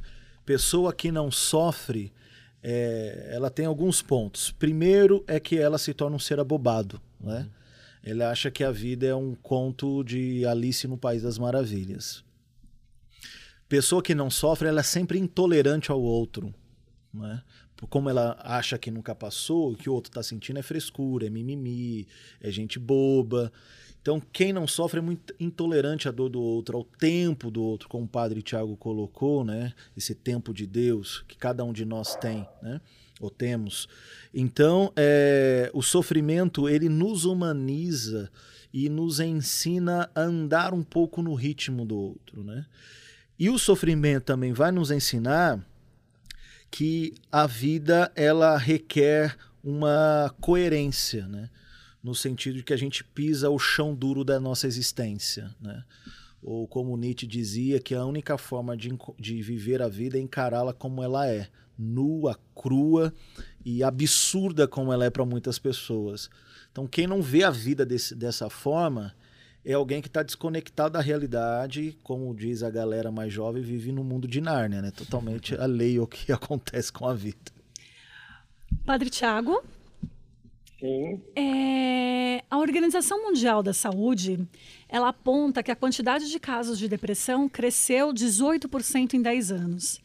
Pessoa 0.45 0.93
que 0.93 1.11
não 1.11 1.31
sofre, 1.31 2.13
é, 2.61 3.31
ela 3.31 3.49
tem 3.49 3.65
alguns 3.65 3.99
pontos. 3.99 4.51
Primeiro 4.51 5.23
é 5.25 5.39
que 5.39 5.57
ela 5.57 5.79
se 5.79 5.91
torna 5.91 6.15
um 6.15 6.19
ser 6.19 6.39
abobado, 6.39 7.01
né? 7.19 7.49
Ele 8.03 8.21
acha 8.21 8.51
que 8.51 8.63
a 8.63 8.69
vida 8.69 9.07
é 9.07 9.15
um 9.15 9.33
conto 9.33 10.03
de 10.03 10.45
Alice 10.45 10.87
no 10.87 10.99
País 10.99 11.23
das 11.23 11.39
Maravilhas. 11.39 12.23
Pessoa 13.67 14.03
que 14.03 14.13
não 14.13 14.29
sofre, 14.29 14.67
ela 14.67 14.81
é 14.81 14.83
sempre 14.83 15.17
intolerante 15.17 15.89
ao 15.89 15.99
outro, 15.99 16.53
né? 17.11 17.41
como 17.89 18.07
ela 18.07 18.37
acha 18.39 18.77
que 18.77 18.91
nunca 18.91 19.15
passou, 19.15 19.71
o 19.71 19.75
que 19.75 19.89
o 19.89 19.93
outro 19.93 20.11
está 20.11 20.21
sentindo 20.21 20.59
é 20.59 20.61
frescura, 20.61 21.25
é 21.25 21.29
mimimi, 21.29 22.07
é 22.39 22.51
gente 22.51 22.77
boba. 22.77 23.51
Então, 24.07 24.21
quem 24.31 24.53
não 24.53 24.65
sofre 24.65 24.99
é 24.99 25.01
muito 25.01 25.35
intolerante 25.37 26.07
à 26.07 26.11
dor 26.11 26.29
do 26.29 26.39
outro, 26.39 26.77
ao 26.77 26.85
tempo 26.85 27.51
do 27.51 27.61
outro, 27.61 27.89
como 27.89 28.05
o 28.05 28.07
padre 28.07 28.41
Tiago 28.41 28.77
colocou, 28.77 29.43
né? 29.43 29.73
Esse 29.97 30.15
tempo 30.15 30.53
de 30.53 30.65
Deus 30.65 31.25
que 31.27 31.35
cada 31.35 31.61
um 31.65 31.73
de 31.73 31.83
nós 31.83 32.15
tem, 32.15 32.47
né? 32.61 32.79
Ou 33.19 33.29
temos. 33.29 33.85
Então, 34.33 34.93
é, 34.95 35.69
o 35.73 35.81
sofrimento, 35.81 36.69
ele 36.69 36.87
nos 36.87 37.25
humaniza 37.25 38.31
e 38.73 38.87
nos 38.87 39.19
ensina 39.19 40.09
a 40.15 40.21
andar 40.21 40.73
um 40.73 40.83
pouco 40.83 41.21
no 41.21 41.33
ritmo 41.33 41.85
do 41.85 41.97
outro, 41.97 42.45
né? 42.45 42.65
E 43.37 43.49
o 43.49 43.59
sofrimento 43.59 44.23
também 44.23 44.53
vai 44.53 44.71
nos 44.71 44.89
ensinar 44.89 45.59
que 46.71 47.13
a 47.29 47.45
vida 47.45 48.09
ela 48.15 48.57
requer 48.57 49.35
uma 49.61 50.33
coerência, 50.39 51.27
né? 51.27 51.49
No 52.07 52.15
sentido 52.15 52.55
de 52.55 52.63
que 52.63 52.73
a 52.73 52.77
gente 52.77 53.03
pisa 53.03 53.49
o 53.49 53.59
chão 53.59 53.93
duro 53.93 54.23
da 54.23 54.39
nossa 54.39 54.65
existência. 54.65 55.53
Né? 55.61 55.83
Ou 56.41 56.65
como 56.65 56.95
Nietzsche 56.95 57.27
dizia, 57.27 57.81
que 57.81 57.93
a 57.93 58.05
única 58.05 58.37
forma 58.37 58.77
de, 58.77 58.97
de 59.19 59.41
viver 59.41 59.81
a 59.81 59.89
vida 59.89 60.17
é 60.17 60.21
encará-la 60.21 60.73
como 60.73 61.03
ela 61.03 61.27
é, 61.27 61.49
nua, 61.77 62.39
crua 62.55 63.13
e 63.65 63.83
absurda 63.83 64.69
como 64.69 64.93
ela 64.93 65.03
é 65.03 65.09
para 65.09 65.25
muitas 65.25 65.59
pessoas. 65.59 66.29
Então, 66.71 66.87
quem 66.87 67.05
não 67.05 67.21
vê 67.21 67.43
a 67.43 67.49
vida 67.51 67.85
desse, 67.85 68.15
dessa 68.15 68.49
forma 68.49 69.13
é 69.65 69.73
alguém 69.73 70.01
que 70.01 70.07
está 70.07 70.23
desconectado 70.23 70.93
da 70.93 71.01
realidade, 71.01 71.97
como 72.03 72.33
diz 72.33 72.63
a 72.63 72.69
galera 72.69 73.11
mais 73.11 73.33
jovem, 73.33 73.61
vive 73.61 73.91
no 73.91 74.01
mundo 74.01 74.29
de 74.29 74.39
Nárnia, 74.39 74.81
né? 74.81 74.91
Totalmente 74.91 75.55
alheio 75.59 76.03
ao 76.03 76.07
que 76.07 76.31
acontece 76.31 76.89
com 76.89 77.05
a 77.05 77.13
vida. 77.13 77.51
Padre 78.85 79.09
Tiago? 79.09 79.61
Sim. 80.79 81.21
É, 81.35 82.43
a 82.49 82.57
Organização 82.57 83.23
Mundial 83.23 83.63
da 83.63 83.73
Saúde, 83.73 84.47
ela 84.87 85.09
aponta 85.09 85.63
que 85.63 85.71
a 85.71 85.75
quantidade 85.75 86.29
de 86.29 86.39
casos 86.39 86.77
de 86.77 86.87
depressão 86.87 87.49
cresceu 87.49 88.13
18% 88.13 89.13
em 89.13 89.21
10 89.21 89.51
anos. 89.51 90.01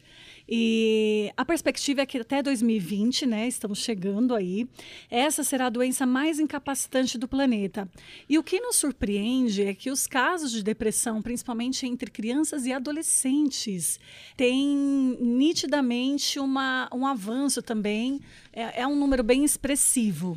E 0.48 1.32
a 1.36 1.44
perspectiva 1.44 2.02
é 2.02 2.06
que 2.06 2.18
até 2.18 2.42
2020, 2.42 3.26
né, 3.26 3.46
estamos 3.46 3.78
chegando 3.78 4.34
aí, 4.34 4.68
essa 5.10 5.44
será 5.44 5.66
a 5.66 5.70
doença 5.70 6.04
mais 6.04 6.38
incapacitante 6.40 7.16
do 7.16 7.28
planeta. 7.28 7.88
E 8.28 8.38
o 8.38 8.42
que 8.42 8.60
nos 8.60 8.76
surpreende 8.76 9.62
é 9.62 9.74
que 9.74 9.90
os 9.90 10.06
casos 10.06 10.50
de 10.50 10.62
depressão, 10.62 11.22
principalmente 11.22 11.86
entre 11.86 12.10
crianças 12.10 12.66
e 12.66 12.72
adolescentes, 12.72 14.00
têm 14.36 15.16
nitidamente 15.20 16.38
uma, 16.38 16.88
um 16.92 17.06
avanço 17.06 17.62
também, 17.62 18.20
é, 18.52 18.82
é 18.82 18.86
um 18.86 18.96
número 18.96 19.22
bem 19.22 19.44
expressivo. 19.44 20.36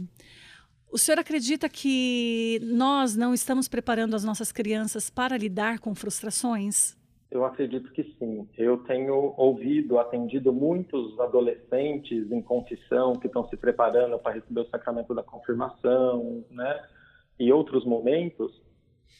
O 0.96 0.98
senhor 0.98 1.20
acredita 1.20 1.68
que 1.68 2.58
nós 2.64 3.18
não 3.18 3.34
estamos 3.34 3.68
preparando 3.68 4.16
as 4.16 4.24
nossas 4.24 4.50
crianças 4.50 5.10
para 5.10 5.36
lidar 5.36 5.78
com 5.80 5.94
frustrações? 5.94 6.96
Eu 7.30 7.44
acredito 7.44 7.92
que 7.92 8.16
sim. 8.18 8.48
Eu 8.58 8.78
tenho 8.78 9.34
ouvido, 9.36 10.00
atendido 10.00 10.54
muitos 10.54 11.20
adolescentes 11.20 12.32
em 12.32 12.42
confissão 12.42 13.12
que 13.12 13.28
estão 13.28 13.46
se 13.50 13.58
preparando 13.58 14.18
para 14.20 14.36
receber 14.36 14.62
o 14.62 14.70
sacramento 14.70 15.14
da 15.14 15.22
confirmação, 15.22 16.46
né? 16.50 16.82
E 17.38 17.52
outros 17.52 17.84
momentos. 17.84 18.54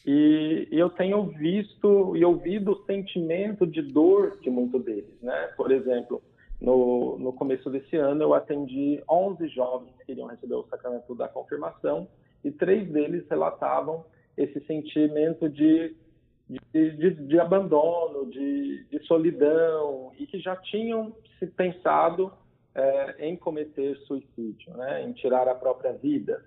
E, 0.06 0.68
e 0.72 0.78
eu 0.78 0.88
tenho 0.88 1.26
visto 1.26 2.16
e 2.16 2.24
ouvido 2.24 2.72
o 2.72 2.86
sentimento 2.86 3.66
de 3.66 3.82
dor 3.82 4.38
de 4.40 4.48
muitos 4.48 4.82
deles, 4.82 5.20
né? 5.20 5.48
Por 5.54 5.70
exemplo, 5.70 6.22
no, 6.60 7.18
no 7.18 7.32
começo 7.32 7.68
desse 7.70 7.96
ano 7.96 8.22
eu 8.22 8.34
atendi 8.34 9.02
11 9.08 9.48
jovens 9.48 9.94
que 9.98 10.06
queriam 10.06 10.28
receber 10.28 10.54
o 10.54 10.66
sacramento 10.68 11.14
da 11.14 11.28
confirmação 11.28 12.08
e 12.44 12.50
três 12.50 12.90
deles 12.90 13.28
relatavam 13.28 14.04
esse 14.36 14.60
sentimento 14.66 15.48
de 15.48 15.94
de, 16.48 16.90
de, 16.92 17.10
de 17.10 17.40
abandono, 17.40 18.30
de, 18.30 18.84
de, 18.84 19.04
solidão, 19.06 20.12
e 20.16 20.26
que 20.26 20.38
já 20.38 20.54
tinham 20.56 21.12
se 21.38 21.46
pensado 21.48 22.32
é, 22.74 23.28
em 23.28 23.36
cometer 23.36 23.96
suicídio, 24.06 24.72
né, 24.76 25.02
em 25.02 25.12
tirar 25.12 25.48
a 25.48 25.54
própria 25.54 25.92
vida. 25.92 26.44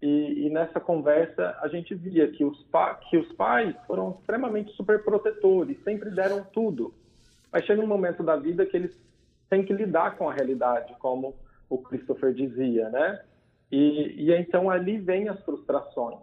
E, 0.00 0.46
e, 0.46 0.50
nessa 0.50 0.78
conversa 0.78 1.58
a 1.60 1.68
gente 1.68 1.94
via 1.94 2.28
que 2.28 2.44
os, 2.44 2.64
que 3.08 3.16
os 3.16 3.32
pais 3.32 3.74
foram 3.86 4.16
extremamente 4.20 4.70
superprotetores, 4.72 5.82
sempre 5.82 6.10
deram 6.10 6.44
tudo. 6.52 6.94
Mas 7.50 7.64
chega 7.64 7.80
um 7.80 7.86
momento 7.86 8.22
da 8.22 8.36
vida 8.36 8.66
que 8.66 8.76
eles 8.76 8.94
têm 9.48 9.64
que 9.64 9.72
lidar 9.72 10.16
com 10.16 10.28
a 10.28 10.34
realidade, 10.34 10.94
como 10.98 11.34
o 11.68 11.78
Christopher 11.78 12.32
dizia, 12.32 12.88
né? 12.90 13.22
E, 13.70 14.26
e 14.28 14.32
então 14.32 14.70
ali 14.70 14.98
vem 14.98 15.28
as 15.28 15.40
frustrações. 15.44 16.20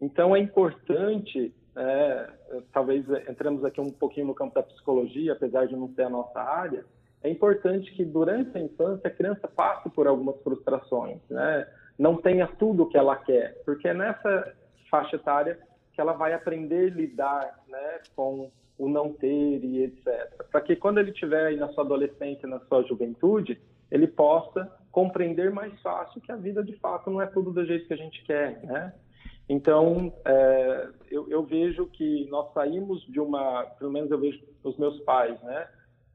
Então 0.00 0.36
é 0.36 0.38
importante 0.38 1.54
é, 1.78 2.30
talvez 2.72 3.08
entramos 3.28 3.64
aqui 3.64 3.80
um 3.80 3.90
pouquinho 3.90 4.26
no 4.26 4.34
campo 4.34 4.54
da 4.54 4.62
psicologia, 4.62 5.32
apesar 5.32 5.66
de 5.66 5.76
não 5.76 5.88
ser 5.94 6.02
a 6.02 6.10
nossa 6.10 6.40
área, 6.40 6.84
é 7.22 7.30
importante 7.30 7.92
que 7.92 8.04
durante 8.04 8.56
a 8.56 8.60
infância 8.60 9.08
a 9.08 9.14
criança 9.14 9.46
passe 9.48 9.88
por 9.90 10.06
algumas 10.06 10.40
frustrações, 10.42 11.18
né? 11.30 11.68
não 11.98 12.16
tenha 12.16 12.46
tudo 12.46 12.82
o 12.82 12.88
que 12.88 12.96
ela 12.98 13.16
quer, 13.16 13.62
porque 13.64 13.88
é 13.88 13.94
nessa 13.94 14.54
faixa 14.90 15.16
etária 15.16 15.58
que 15.92 16.00
ela 16.00 16.12
vai 16.12 16.32
aprender 16.32 16.92
a 16.92 16.94
lidar 16.94 17.60
né, 17.68 18.00
com 18.14 18.50
o 18.78 18.88
não 18.88 19.12
ter 19.12 19.64
e 19.64 19.82
etc. 19.84 20.44
Para 20.50 20.60
que 20.60 20.76
quando 20.76 20.98
ele 20.98 21.10
estiver 21.10 21.46
aí 21.46 21.56
na 21.56 21.68
sua 21.68 21.84
adolescência, 21.84 22.48
na 22.48 22.60
sua 22.60 22.82
juventude, 22.84 23.60
ele 23.90 24.06
possa 24.06 24.70
compreender 24.90 25.50
mais 25.50 25.78
fácil 25.80 26.20
que 26.20 26.32
a 26.32 26.36
vida 26.36 26.62
de 26.62 26.74
fato 26.78 27.10
não 27.10 27.20
é 27.20 27.26
tudo 27.26 27.52
do 27.52 27.64
jeito 27.66 27.86
que 27.86 27.94
a 27.94 27.98
gente 27.98 28.24
quer, 28.24 28.62
né? 28.64 28.92
Então, 29.48 30.12
é, 30.26 30.88
eu, 31.10 31.28
eu, 31.30 31.42
vejo 31.42 31.86
que 31.86 32.28
nós 32.28 32.52
saímos 32.52 33.02
de 33.06 33.18
uma, 33.18 33.64
pelo 33.78 33.90
menos 33.90 34.10
eu 34.10 34.18
vejo 34.18 34.38
os 34.62 34.76
meus 34.76 35.00
pais, 35.00 35.40
né, 35.42 35.66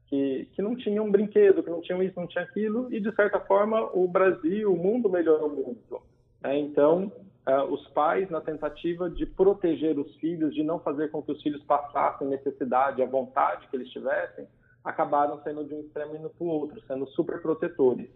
que, 0.06 0.48
que 0.52 0.62
não 0.62 0.76
tinham 0.76 1.10
brinquedo, 1.10 1.62
que 1.62 1.70
não 1.70 1.80
tinham 1.80 2.00
isso, 2.00 2.18
não 2.18 2.28
tinha 2.28 2.44
aquilo, 2.44 2.94
e 2.94 3.00
de 3.00 3.12
certa 3.16 3.40
forma 3.40 3.90
o 3.92 4.06
Brasil, 4.06 4.72
o 4.72 4.76
mundo 4.76 5.10
melhorou 5.10 5.50
muito. 5.50 6.00
Né? 6.40 6.58
Então, 6.58 7.10
é, 7.46 7.62
os 7.62 7.86
pais, 7.88 8.30
na 8.30 8.40
tentativa 8.40 9.10
de 9.10 9.26
proteger 9.26 9.98
os 9.98 10.14
filhos, 10.16 10.54
de 10.54 10.62
não 10.62 10.80
fazer 10.80 11.10
com 11.10 11.22
que 11.22 11.32
os 11.32 11.42
filhos 11.42 11.62
passassem 11.64 12.28
necessidade, 12.28 13.02
a 13.02 13.06
vontade 13.06 13.68
que 13.68 13.76
eles 13.76 13.90
tivessem, 13.90 14.46
acabaram 14.82 15.42
sendo 15.42 15.64
de 15.64 15.74
um 15.74 15.80
extremo 15.80 16.16
indo 16.16 16.30
para 16.30 16.44
o 16.44 16.48
outro, 16.48 16.80
sendo 16.86 17.06
super 17.08 17.40
protetores. 17.40 18.08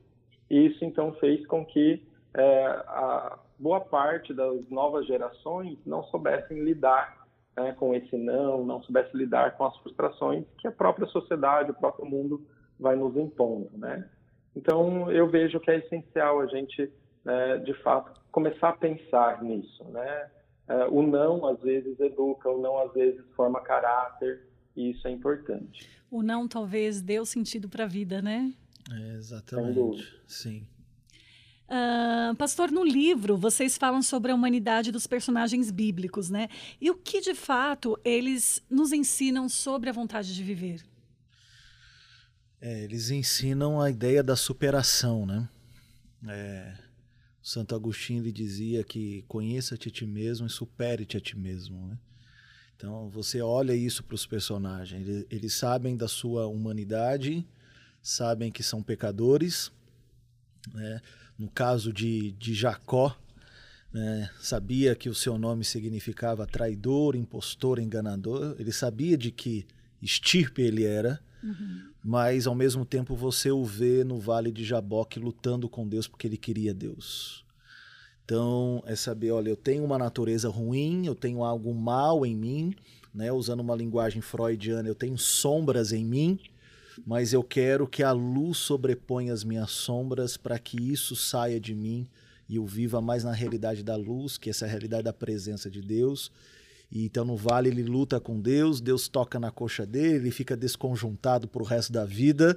E 0.50 0.66
isso, 0.66 0.84
então, 0.84 1.12
fez 1.14 1.46
com 1.46 1.64
que 1.64 2.02
é, 2.34 2.66
a, 2.66 3.38
boa 3.58 3.80
parte 3.80 4.32
das 4.32 4.68
novas 4.70 5.06
gerações 5.06 5.78
não 5.84 6.04
soubessem 6.04 6.62
lidar 6.62 7.18
né, 7.56 7.74
com 7.78 7.94
esse 7.94 8.16
não, 8.16 8.64
não 8.64 8.82
soubessem 8.82 9.18
lidar 9.18 9.56
com 9.56 9.64
as 9.64 9.76
frustrações 9.78 10.44
que 10.58 10.68
a 10.68 10.72
própria 10.72 11.06
sociedade, 11.08 11.70
o 11.70 11.74
próprio 11.74 12.06
mundo 12.06 12.40
vai 12.78 12.94
nos 12.94 13.16
impondo, 13.16 13.70
né? 13.74 14.08
Então, 14.54 15.10
eu 15.10 15.28
vejo 15.28 15.60
que 15.60 15.70
é 15.70 15.78
essencial 15.78 16.40
a 16.40 16.46
gente, 16.46 16.90
né, 17.28 17.58
de 17.58 17.74
fato, 17.82 18.18
começar 18.32 18.70
a 18.70 18.76
pensar 18.76 19.42
nisso, 19.42 19.84
né? 19.84 20.30
É, 20.66 20.86
o 20.86 21.02
não, 21.02 21.46
às 21.46 21.60
vezes, 21.60 22.00
educa, 22.00 22.48
o 22.48 22.58
não, 22.58 22.78
às 22.78 22.92
vezes, 22.94 23.22
forma 23.36 23.60
caráter, 23.60 24.48
e 24.74 24.92
isso 24.92 25.06
é 25.06 25.10
importante. 25.10 25.86
O 26.10 26.22
não, 26.22 26.48
talvez, 26.48 27.02
dê 27.02 27.20
o 27.20 27.26
sentido 27.26 27.68
para 27.68 27.84
a 27.84 27.86
vida, 27.86 28.22
né? 28.22 28.54
É, 28.90 29.14
exatamente, 29.16 30.20
sim. 30.26 30.66
Uh, 31.68 32.34
pastor, 32.36 32.70
no 32.70 32.82
livro 32.82 33.36
vocês 33.36 33.76
falam 33.76 34.00
sobre 34.00 34.32
a 34.32 34.34
humanidade 34.34 34.90
dos 34.90 35.06
personagens 35.06 35.70
bíblicos, 35.70 36.30
né? 36.30 36.48
E 36.80 36.90
o 36.90 36.94
que 36.94 37.20
de 37.20 37.34
fato 37.34 37.98
eles 38.02 38.64
nos 38.70 38.90
ensinam 38.90 39.50
sobre 39.50 39.90
a 39.90 39.92
vontade 39.92 40.34
de 40.34 40.42
viver? 40.42 40.82
É, 42.58 42.84
eles 42.84 43.10
ensinam 43.10 43.82
a 43.82 43.90
ideia 43.90 44.22
da 44.22 44.34
superação, 44.34 45.26
né? 45.26 45.46
É, 46.26 46.87
Santo 47.48 47.74
Agostinho 47.74 48.22
lhe 48.22 48.30
dizia 48.30 48.84
que 48.84 49.24
conheça-te 49.26 49.88
a 49.88 49.90
ti 49.90 50.04
mesmo 50.04 50.46
e 50.46 50.50
supere-te 50.50 51.16
a 51.16 51.20
ti 51.20 51.34
mesmo, 51.34 51.86
né? 51.86 51.98
Então 52.76 53.08
você 53.08 53.40
olha 53.40 53.74
isso 53.74 54.04
para 54.04 54.14
os 54.14 54.26
personagens, 54.26 55.08
eles, 55.08 55.26
eles 55.30 55.54
sabem 55.54 55.96
da 55.96 56.06
sua 56.06 56.46
humanidade, 56.46 57.48
sabem 58.02 58.52
que 58.52 58.62
são 58.62 58.82
pecadores, 58.82 59.72
né? 60.74 61.00
no 61.38 61.48
caso 61.48 61.90
de, 61.90 62.32
de 62.32 62.52
Jacó, 62.52 63.18
né, 63.90 64.28
sabia 64.38 64.94
que 64.94 65.08
o 65.08 65.14
seu 65.14 65.38
nome 65.38 65.64
significava 65.64 66.46
traidor, 66.46 67.16
impostor, 67.16 67.78
enganador. 67.78 68.56
Ele 68.58 68.72
sabia 68.72 69.16
de 69.16 69.30
que 69.30 69.66
estirpe 70.02 70.60
ele 70.60 70.84
era, 70.84 71.18
uhum. 71.42 71.90
mas 72.02 72.46
ao 72.46 72.54
mesmo 72.54 72.84
tempo 72.84 73.14
você 73.14 73.50
o 73.50 73.64
vê 73.64 74.04
no 74.04 74.18
vale 74.18 74.50
de 74.50 74.64
Jaboque 74.64 75.18
lutando 75.18 75.68
com 75.68 75.86
Deus 75.86 76.06
porque 76.06 76.26
ele 76.26 76.36
queria 76.36 76.74
Deus. 76.74 77.44
Então 78.24 78.82
é 78.86 78.94
saber, 78.94 79.30
olha, 79.30 79.48
eu 79.48 79.56
tenho 79.56 79.84
uma 79.84 79.98
natureza 79.98 80.48
ruim, 80.48 81.06
eu 81.06 81.14
tenho 81.14 81.42
algo 81.42 81.74
mal 81.74 82.26
em 82.26 82.36
mim, 82.36 82.74
né? 83.14 83.32
Usando 83.32 83.60
uma 83.60 83.74
linguagem 83.74 84.20
freudiana, 84.20 84.88
eu 84.88 84.94
tenho 84.94 85.16
sombras 85.16 85.92
em 85.92 86.04
mim 86.04 86.38
mas 87.06 87.32
eu 87.32 87.42
quero 87.42 87.86
que 87.86 88.02
a 88.02 88.12
luz 88.12 88.58
sobreponha 88.58 89.32
as 89.32 89.44
minhas 89.44 89.70
sombras 89.70 90.36
para 90.36 90.58
que 90.58 90.76
isso 90.76 91.14
saia 91.14 91.60
de 91.60 91.74
mim 91.74 92.06
e 92.48 92.56
eu 92.56 92.66
viva 92.66 93.00
mais 93.00 93.24
na 93.24 93.32
realidade 93.32 93.82
da 93.82 93.94
luz, 93.94 94.38
que 94.38 94.48
essa 94.48 94.64
é 94.64 94.68
a 94.68 94.70
realidade 94.70 95.02
da 95.02 95.12
presença 95.12 95.70
de 95.70 95.82
Deus. 95.82 96.32
E 96.90 97.04
então 97.04 97.24
no 97.24 97.36
vale 97.36 97.68
ele 97.68 97.82
luta 97.82 98.18
com 98.18 98.40
Deus, 98.40 98.80
Deus 98.80 99.08
toca 99.08 99.38
na 99.38 99.50
coxa 99.50 99.84
dele, 99.84 100.16
ele 100.16 100.30
fica 100.30 100.56
desconjuntado 100.56 101.46
para 101.46 101.62
o 101.62 101.66
resto 101.66 101.92
da 101.92 102.04
vida. 102.04 102.56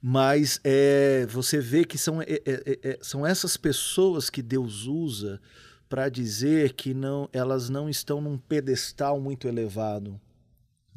Mas 0.00 0.60
é, 0.64 1.26
você 1.26 1.60
vê 1.60 1.84
que 1.84 1.98
são, 1.98 2.22
é, 2.22 2.24
é, 2.24 2.40
é, 2.44 2.78
é 2.82 2.98
são 3.00 3.26
essas 3.26 3.56
pessoas 3.56 4.30
que 4.30 4.42
Deus 4.42 4.84
usa 4.86 5.40
para 5.88 6.08
dizer 6.08 6.74
que 6.74 6.92
não, 6.92 7.28
elas 7.32 7.68
não 7.68 7.88
estão 7.88 8.20
num 8.20 8.36
pedestal 8.36 9.20
muito 9.20 9.48
elevado. 9.48 10.20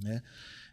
Né? 0.03 0.21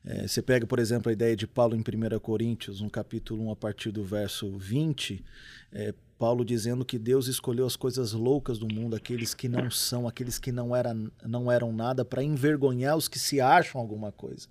É, 0.04 0.26
você 0.26 0.42
pega, 0.42 0.66
por 0.66 0.78
exemplo, 0.78 1.08
a 1.08 1.12
ideia 1.12 1.36
de 1.36 1.46
Paulo 1.46 1.76
em 1.76 1.80
1 1.80 2.18
Coríntios, 2.18 2.80
no 2.80 2.90
capítulo 2.90 3.46
1, 3.48 3.52
a 3.52 3.56
partir 3.56 3.90
do 3.90 4.04
verso 4.04 4.56
20, 4.58 5.24
é, 5.72 5.94
Paulo 6.18 6.44
dizendo 6.44 6.84
que 6.84 6.98
Deus 6.98 7.28
escolheu 7.28 7.64
as 7.64 7.76
coisas 7.76 8.12
loucas 8.12 8.58
do 8.58 8.66
mundo, 8.66 8.96
aqueles 8.96 9.34
que 9.34 9.48
não 9.48 9.70
são, 9.70 10.08
aqueles 10.08 10.38
que 10.38 10.50
não, 10.50 10.74
era, 10.74 10.94
não 11.24 11.50
eram 11.50 11.72
nada, 11.72 12.04
para 12.04 12.22
envergonhar 12.22 12.96
os 12.96 13.06
que 13.06 13.18
se 13.18 13.40
acham 13.40 13.80
alguma 13.80 14.10
coisa. 14.10 14.48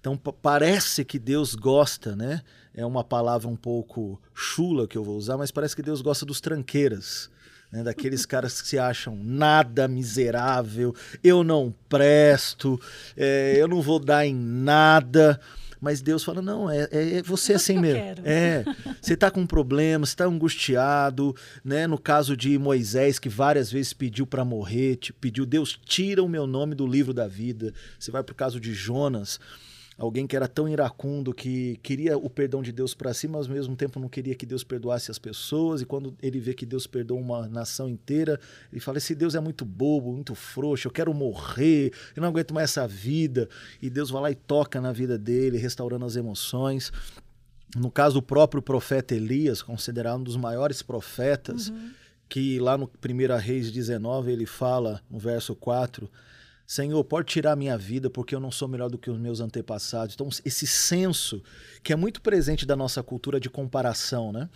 Então 0.00 0.16
parece 0.16 1.04
que 1.04 1.18
Deus 1.18 1.54
gosta, 1.54 2.14
né? 2.16 2.42
É 2.74 2.84
uma 2.84 3.04
palavra 3.04 3.48
um 3.48 3.56
pouco 3.56 4.20
chula 4.34 4.88
que 4.88 4.98
eu 4.98 5.04
vou 5.04 5.16
usar, 5.16 5.38
mas 5.38 5.50
parece 5.50 5.76
que 5.76 5.82
Deus 5.82 6.02
gosta 6.02 6.26
dos 6.26 6.40
tranqueiras 6.40 7.30
né, 7.74 7.82
daqueles 7.82 8.24
caras 8.26 8.60
que 8.62 8.68
se 8.68 8.78
acham 8.78 9.16
nada 9.16 9.88
miserável, 9.88 10.94
eu 11.22 11.42
não 11.42 11.74
presto, 11.88 12.80
é, 13.16 13.54
eu 13.56 13.66
não 13.66 13.82
vou 13.82 13.98
dar 13.98 14.24
em 14.24 14.34
nada. 14.34 15.40
Mas 15.84 16.00
Deus 16.00 16.24
fala: 16.24 16.40
não, 16.40 16.70
é, 16.70 16.88
é, 16.90 17.18
é 17.18 17.22
você 17.22 17.52
é 17.52 17.56
assim 17.56 17.78
mesmo. 17.78 18.00
Quero. 18.02 18.22
É, 18.24 18.64
você 19.02 19.12
está 19.12 19.30
com 19.30 19.42
um 19.42 19.46
problema, 19.46 20.06
você 20.06 20.12
está 20.12 20.24
angustiado, 20.24 21.36
né? 21.62 21.86
No 21.86 21.98
caso 21.98 22.34
de 22.34 22.58
Moisés, 22.58 23.18
que 23.18 23.28
várias 23.28 23.70
vezes 23.70 23.92
pediu 23.92 24.26
para 24.26 24.46
morrer, 24.46 24.96
te 24.96 25.12
pediu, 25.12 25.44
Deus, 25.44 25.78
tira 25.84 26.22
o 26.22 26.28
meu 26.28 26.46
nome 26.46 26.74
do 26.74 26.86
livro 26.86 27.12
da 27.12 27.28
vida. 27.28 27.74
Você 27.98 28.10
vai 28.10 28.22
para 28.22 28.32
o 28.32 28.36
caso 28.36 28.58
de 28.58 28.72
Jonas 28.72 29.38
alguém 29.96 30.26
que 30.26 30.34
era 30.34 30.48
tão 30.48 30.68
iracundo 30.68 31.32
que 31.32 31.78
queria 31.82 32.16
o 32.18 32.28
perdão 32.28 32.62
de 32.62 32.72
Deus 32.72 32.94
para 32.94 33.14
si, 33.14 33.28
mas 33.28 33.46
ao 33.46 33.52
mesmo 33.52 33.76
tempo 33.76 34.00
não 34.00 34.08
queria 34.08 34.34
que 34.34 34.44
Deus 34.44 34.64
perdoasse 34.64 35.10
as 35.10 35.18
pessoas. 35.18 35.82
E 35.82 35.86
quando 35.86 36.14
ele 36.20 36.40
vê 36.40 36.52
que 36.52 36.66
Deus 36.66 36.86
perdoa 36.86 37.18
uma 37.18 37.48
nação 37.48 37.88
inteira, 37.88 38.38
ele 38.72 38.80
fala: 38.80 38.98
Esse 38.98 39.14
Deus 39.14 39.34
é 39.34 39.40
muito 39.40 39.64
bobo, 39.64 40.12
muito 40.12 40.34
frouxo, 40.34 40.88
eu 40.88 40.92
quero 40.92 41.14
morrer, 41.14 41.92
eu 42.16 42.20
não 42.20 42.28
aguento 42.28 42.52
mais 42.52 42.70
essa 42.70 42.86
vida. 42.86 43.48
E 43.80 43.88
Deus 43.88 44.10
vai 44.10 44.22
lá 44.22 44.30
e 44.30 44.34
toca 44.34 44.80
na 44.80 44.92
vida 44.92 45.16
dele, 45.16 45.58
restaurando 45.58 46.04
as 46.04 46.16
emoções. 46.16 46.92
No 47.76 47.90
caso 47.90 48.20
do 48.20 48.22
próprio 48.22 48.62
profeta 48.62 49.14
Elias, 49.14 49.60
considerado 49.62 50.20
um 50.20 50.24
dos 50.24 50.36
maiores 50.36 50.80
profetas, 50.80 51.68
uhum. 51.68 51.90
que 52.28 52.60
lá 52.60 52.78
no 52.78 52.84
1 52.84 53.36
Reis 53.38 53.72
19 53.72 54.30
ele 54.30 54.46
fala, 54.46 55.00
no 55.10 55.18
verso 55.18 55.56
4 55.56 56.08
Senhor, 56.66 57.02
pode 57.04 57.28
tirar 57.28 57.52
a 57.52 57.56
minha 57.56 57.76
vida 57.76 58.08
porque 58.08 58.34
eu 58.34 58.40
não 58.40 58.50
sou 58.50 58.66
melhor 58.66 58.88
do 58.88 58.98
que 58.98 59.10
os 59.10 59.18
meus 59.18 59.40
antepassados. 59.40 60.14
Então, 60.14 60.28
esse 60.44 60.66
senso 60.66 61.42
que 61.82 61.92
é 61.92 61.96
muito 61.96 62.22
presente 62.22 62.64
da 62.64 62.74
nossa 62.74 63.02
cultura 63.02 63.38
de 63.38 63.50
comparação, 63.50 64.32
né? 64.32 64.48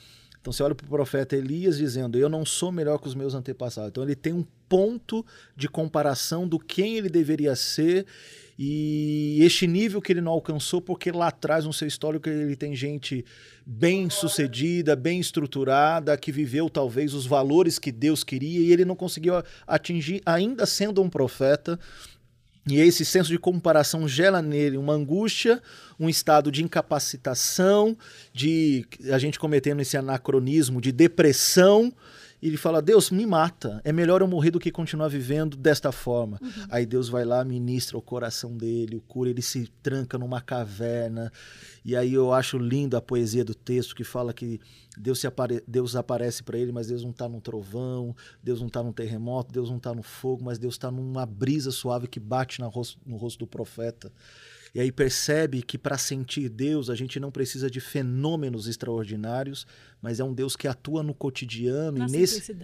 Então, 0.48 0.52
você 0.54 0.62
olha 0.62 0.74
para 0.74 0.86
o 0.86 0.88
profeta 0.88 1.36
Elias 1.36 1.76
dizendo: 1.76 2.16
Eu 2.16 2.26
não 2.28 2.42
sou 2.42 2.72
melhor 2.72 2.98
que 2.98 3.06
os 3.06 3.14
meus 3.14 3.34
antepassados. 3.34 3.90
Então, 3.90 4.02
ele 4.02 4.14
tem 4.14 4.32
um 4.32 4.46
ponto 4.66 5.24
de 5.54 5.68
comparação 5.68 6.48
do 6.48 6.58
quem 6.58 6.96
ele 6.96 7.10
deveria 7.10 7.54
ser 7.54 8.06
e 8.58 9.38
este 9.42 9.66
nível 9.66 10.00
que 10.00 10.10
ele 10.10 10.22
não 10.22 10.32
alcançou, 10.32 10.80
porque 10.80 11.12
lá 11.12 11.28
atrás, 11.28 11.66
no 11.66 11.72
seu 11.72 11.86
histórico, 11.86 12.30
ele 12.30 12.56
tem 12.56 12.74
gente 12.74 13.24
bem 13.66 14.08
sucedida, 14.08 14.96
bem 14.96 15.20
estruturada, 15.20 16.16
que 16.16 16.32
viveu 16.32 16.70
talvez 16.70 17.12
os 17.12 17.26
valores 17.26 17.78
que 17.78 17.92
Deus 17.92 18.24
queria 18.24 18.60
e 18.60 18.72
ele 18.72 18.86
não 18.86 18.96
conseguiu 18.96 19.34
atingir, 19.66 20.22
ainda 20.24 20.64
sendo 20.64 21.02
um 21.02 21.10
profeta. 21.10 21.78
E 22.70 22.80
esse 22.80 23.04
senso 23.04 23.30
de 23.30 23.38
comparação 23.38 24.06
gera 24.06 24.42
nele 24.42 24.76
uma 24.76 24.92
angústia, 24.92 25.62
um 25.98 26.08
estado 26.08 26.52
de 26.52 26.62
incapacitação, 26.62 27.96
de 28.32 28.86
a 29.10 29.18
gente 29.18 29.38
cometendo 29.38 29.80
esse 29.80 29.96
anacronismo 29.96 30.80
de 30.80 30.92
depressão, 30.92 31.92
ele 32.46 32.56
fala: 32.56 32.80
Deus, 32.80 33.10
me 33.10 33.26
mata. 33.26 33.80
É 33.84 33.92
melhor 33.92 34.20
eu 34.20 34.28
morrer 34.28 34.50
do 34.50 34.60
que 34.60 34.70
continuar 34.70 35.08
vivendo 35.08 35.56
desta 35.56 35.90
forma. 35.90 36.38
Uhum. 36.40 36.66
Aí 36.70 36.86
Deus 36.86 37.08
vai 37.08 37.24
lá, 37.24 37.44
ministra 37.44 37.98
o 37.98 38.02
coração 38.02 38.56
dele, 38.56 38.96
o 38.96 39.00
cura, 39.00 39.30
ele 39.30 39.42
se 39.42 39.68
tranca 39.82 40.16
numa 40.16 40.40
caverna. 40.40 41.32
E 41.84 41.96
aí 41.96 42.14
eu 42.14 42.32
acho 42.32 42.58
lindo 42.58 42.96
a 42.96 43.00
poesia 43.00 43.44
do 43.44 43.54
texto 43.54 43.94
que 43.94 44.04
fala 44.04 44.32
que 44.32 44.60
Deus, 44.96 45.20
se 45.20 45.26
apare... 45.26 45.62
Deus 45.66 45.96
aparece 45.96 46.42
para 46.42 46.58
ele, 46.58 46.72
mas 46.72 46.88
Deus 46.88 47.02
não 47.02 47.10
está 47.10 47.28
num 47.28 47.40
trovão, 47.40 48.14
Deus 48.42 48.60
não 48.60 48.68
está 48.68 48.82
num 48.82 48.92
terremoto, 48.92 49.52
Deus 49.52 49.70
não 49.70 49.76
está 49.76 49.94
no 49.94 50.02
fogo, 50.02 50.44
mas 50.44 50.58
Deus 50.58 50.74
está 50.74 50.90
numa 50.90 51.24
brisa 51.24 51.70
suave 51.70 52.06
que 52.06 52.20
bate 52.20 52.60
rosto, 52.62 52.98
no 53.06 53.16
rosto 53.16 53.38
do 53.40 53.46
profeta. 53.46 54.12
E 54.78 54.80
aí 54.80 54.92
percebe 54.92 55.60
que 55.60 55.76
para 55.76 55.98
sentir 55.98 56.48
Deus 56.48 56.88
a 56.88 56.94
gente 56.94 57.18
não 57.18 57.32
precisa 57.32 57.68
de 57.68 57.80
fenômenos 57.80 58.68
extraordinários, 58.68 59.66
mas 60.00 60.20
é 60.20 60.24
um 60.24 60.32
Deus 60.32 60.54
que 60.54 60.68
atua 60.68 61.02
no 61.02 61.12
cotidiano 61.12 61.98
Na 61.98 62.06
e 62.06 62.12
nesse 62.12 62.56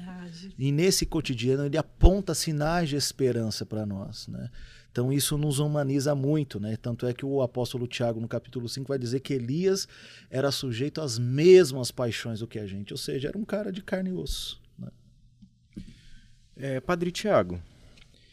e 0.57 0.70
nesse 0.70 1.05
cotidiano 1.05 1.66
ele 1.66 1.77
aponta 1.77 2.33
sinais 2.33 2.88
de 2.88 2.94
esperança 2.94 3.66
para 3.66 3.85
nós, 3.85 4.29
né? 4.29 4.48
Então 4.92 5.12
isso 5.12 5.37
nos 5.37 5.59
humaniza 5.59 6.14
muito, 6.14 6.61
né? 6.61 6.77
Tanto 6.77 7.05
é 7.05 7.12
que 7.12 7.27
o 7.27 7.42
apóstolo 7.42 7.85
Tiago 7.88 8.20
no 8.20 8.29
capítulo 8.29 8.68
5 8.68 8.87
vai 8.87 8.96
dizer 8.96 9.18
que 9.18 9.35
Elias 9.35 9.88
era 10.31 10.53
sujeito 10.53 11.00
às 11.00 11.18
mesmas 11.18 11.90
paixões 11.90 12.38
do 12.38 12.46
que 12.46 12.61
a 12.61 12.66
gente, 12.68 12.94
ou 12.94 12.96
seja, 12.96 13.27
era 13.27 13.37
um 13.37 13.44
cara 13.44 13.72
de 13.72 13.83
carne 13.83 14.11
e 14.11 14.12
osso. 14.12 14.62
Né? 14.79 14.88
É, 16.55 16.81
Padre 16.81 17.11
Tiago, 17.11 17.61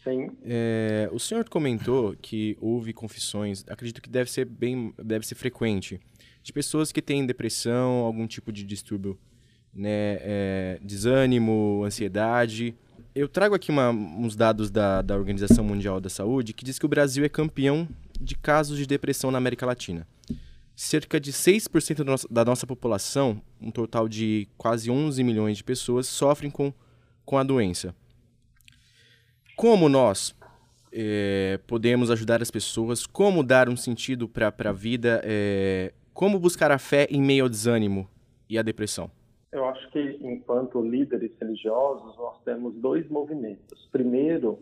Sim. 0.04 0.32
É, 0.44 1.10
o 1.12 1.20
senhor 1.20 1.48
comentou 1.48 2.16
que 2.22 2.58
houve 2.60 2.92
confissões, 2.92 3.64
acredito 3.68 4.02
que 4.02 4.10
deve 4.10 4.32
ser 4.32 4.46
bem, 4.46 4.94
deve 4.98 5.26
ser 5.28 5.36
frequente, 5.36 6.00
de 6.42 6.52
pessoas 6.52 6.92
que 6.92 7.02
têm 7.02 7.26
depressão, 7.26 8.00
algum 8.00 8.26
tipo 8.26 8.52
de 8.52 8.64
distúrbio, 8.64 9.18
né, 9.74 10.18
é, 10.22 10.80
desânimo, 10.82 11.84
ansiedade. 11.86 12.76
Eu 13.14 13.28
trago 13.28 13.54
aqui 13.54 13.70
uma, 13.70 13.92
uns 13.92 14.36
dados 14.36 14.72
da, 14.72 15.02
da 15.02 15.16
Organização 15.16 15.64
Mundial 15.64 16.02
da 16.02 16.10
Saúde 16.10 16.54
que 16.54 16.66
diz 16.66 16.80
que 16.80 16.86
o 16.86 16.90
Brasil 16.90 17.24
é 17.24 17.30
campeão 17.30 17.88
de 18.20 18.36
casos 18.36 18.78
de 18.78 18.88
depressão 18.88 19.30
na 19.30 19.38
América 19.38 19.66
Latina. 19.66 20.08
Cerca 20.76 21.20
de 21.20 21.32
6% 21.32 21.98
da 21.98 22.04
nossa, 22.04 22.28
da 22.30 22.46
nossa 22.46 22.66
população, 22.66 23.40
um 23.62 23.70
total 23.70 24.10
de 24.10 24.48
quase 24.58 24.90
11 24.90 25.24
milhões 25.24 25.58
de 25.58 25.64
pessoas, 25.64 26.08
sofrem 26.08 26.50
com, 26.50 26.74
com 27.24 27.38
a 27.38 27.44
doença. 27.44 27.94
Como 29.62 29.88
nós 29.88 30.36
é, 30.92 31.60
podemos 31.68 32.10
ajudar 32.10 32.42
as 32.42 32.50
pessoas? 32.50 33.06
Como 33.06 33.44
dar 33.44 33.70
um 33.70 33.78
sentido 33.78 34.28
para 34.28 34.52
a 34.58 34.72
vida? 34.72 35.22
É, 35.24 35.94
como 36.16 36.40
buscar 36.40 36.72
a 36.72 36.80
fé 36.80 37.06
em 37.12 37.22
meio 37.22 37.44
ao 37.44 37.50
desânimo 37.50 38.10
e 38.50 38.58
à 38.58 38.64
depressão? 38.64 39.12
Eu 39.52 39.64
acho 39.66 39.88
que, 39.92 40.18
enquanto 40.20 40.82
líderes 40.82 41.30
religiosos, 41.40 42.18
nós 42.18 42.42
temos 42.44 42.74
dois 42.74 43.08
movimentos. 43.08 43.88
Primeiro, 43.92 44.58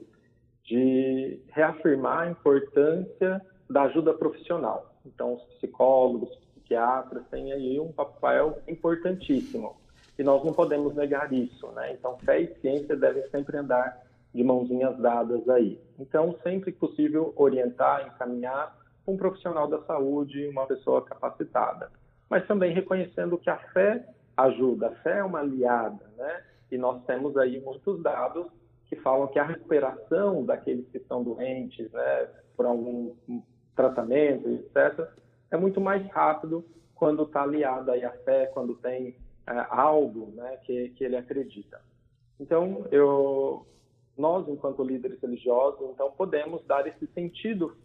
de 0.65 1.39
reafirmar 1.47 2.27
a 2.27 2.31
importância 2.31 3.41
da 3.69 3.83
ajuda 3.83 4.13
profissional. 4.13 4.93
Então, 5.05 5.35
os 5.35 5.43
psicólogos, 5.55 6.35
psiquiatras 6.55 7.23
têm 7.31 7.53
aí 7.53 7.79
um 7.79 7.93
papel 7.93 8.61
importantíssimo 8.67 9.77
e 10.17 10.23
nós 10.23 10.43
não 10.43 10.51
podemos 10.51 10.93
negar 10.93 11.31
isso, 11.31 11.67
né? 11.67 11.93
Então, 11.93 12.17
fé 12.17 12.41
e 12.41 12.53
ciência 12.59 12.97
devem 12.97 13.23
sempre 13.29 13.55
andar 13.55 14.08
de 14.33 14.43
mãozinhas 14.43 14.97
dadas 14.97 15.47
aí. 15.49 15.79
Então, 15.97 16.35
sempre 16.43 16.71
possível, 16.71 17.33
orientar, 17.35 18.07
encaminhar 18.07 18.77
um 19.07 19.17
profissional 19.17 19.67
da 19.67 19.81
saúde, 19.83 20.47
uma 20.47 20.67
pessoa 20.67 21.03
capacitada. 21.03 21.91
Mas 22.29 22.45
também 22.47 22.73
reconhecendo 22.73 23.37
que 23.37 23.49
a 23.49 23.57
fé 23.73 24.07
ajuda, 24.37 24.87
a 24.87 24.95
fé 24.97 25.17
é 25.17 25.23
uma 25.23 25.39
aliada, 25.39 26.05
né? 26.15 26.43
E 26.71 26.77
nós 26.77 27.03
temos 27.05 27.35
aí 27.35 27.59
muitos 27.61 28.01
dados 28.03 28.47
que 28.85 28.95
falam 28.97 29.27
que 29.27 29.39
a 29.39 29.43
recuperação 29.43 30.45
daqueles 30.45 30.87
que 30.89 30.97
estão 30.97 31.23
doentes, 31.23 31.91
né, 31.91 32.27
por 32.55 32.65
algum 32.65 33.13
tratamento, 33.75 34.49
etc., 34.49 35.07
é 35.51 35.57
muito 35.57 35.79
mais 35.79 36.05
rápido 36.11 36.65
quando 36.95 37.23
está 37.23 37.43
aliada 37.43 37.93
aí 37.93 38.03
à 38.03 38.11
fé, 38.11 38.47
quando 38.47 38.75
tem 38.75 39.15
é, 39.47 39.65
algo 39.69 40.31
né, 40.35 40.57
que, 40.63 40.89
que 40.89 41.03
ele 41.03 41.15
acredita. 41.15 41.79
Então, 42.39 42.85
eu, 42.91 43.65
nós, 44.19 44.47
enquanto 44.47 44.83
líderes 44.83 45.19
religiosos, 45.21 45.79
então 45.91 46.11
podemos 46.11 46.63
dar 46.65 46.85
esse 46.87 47.07
sentido, 47.07 47.75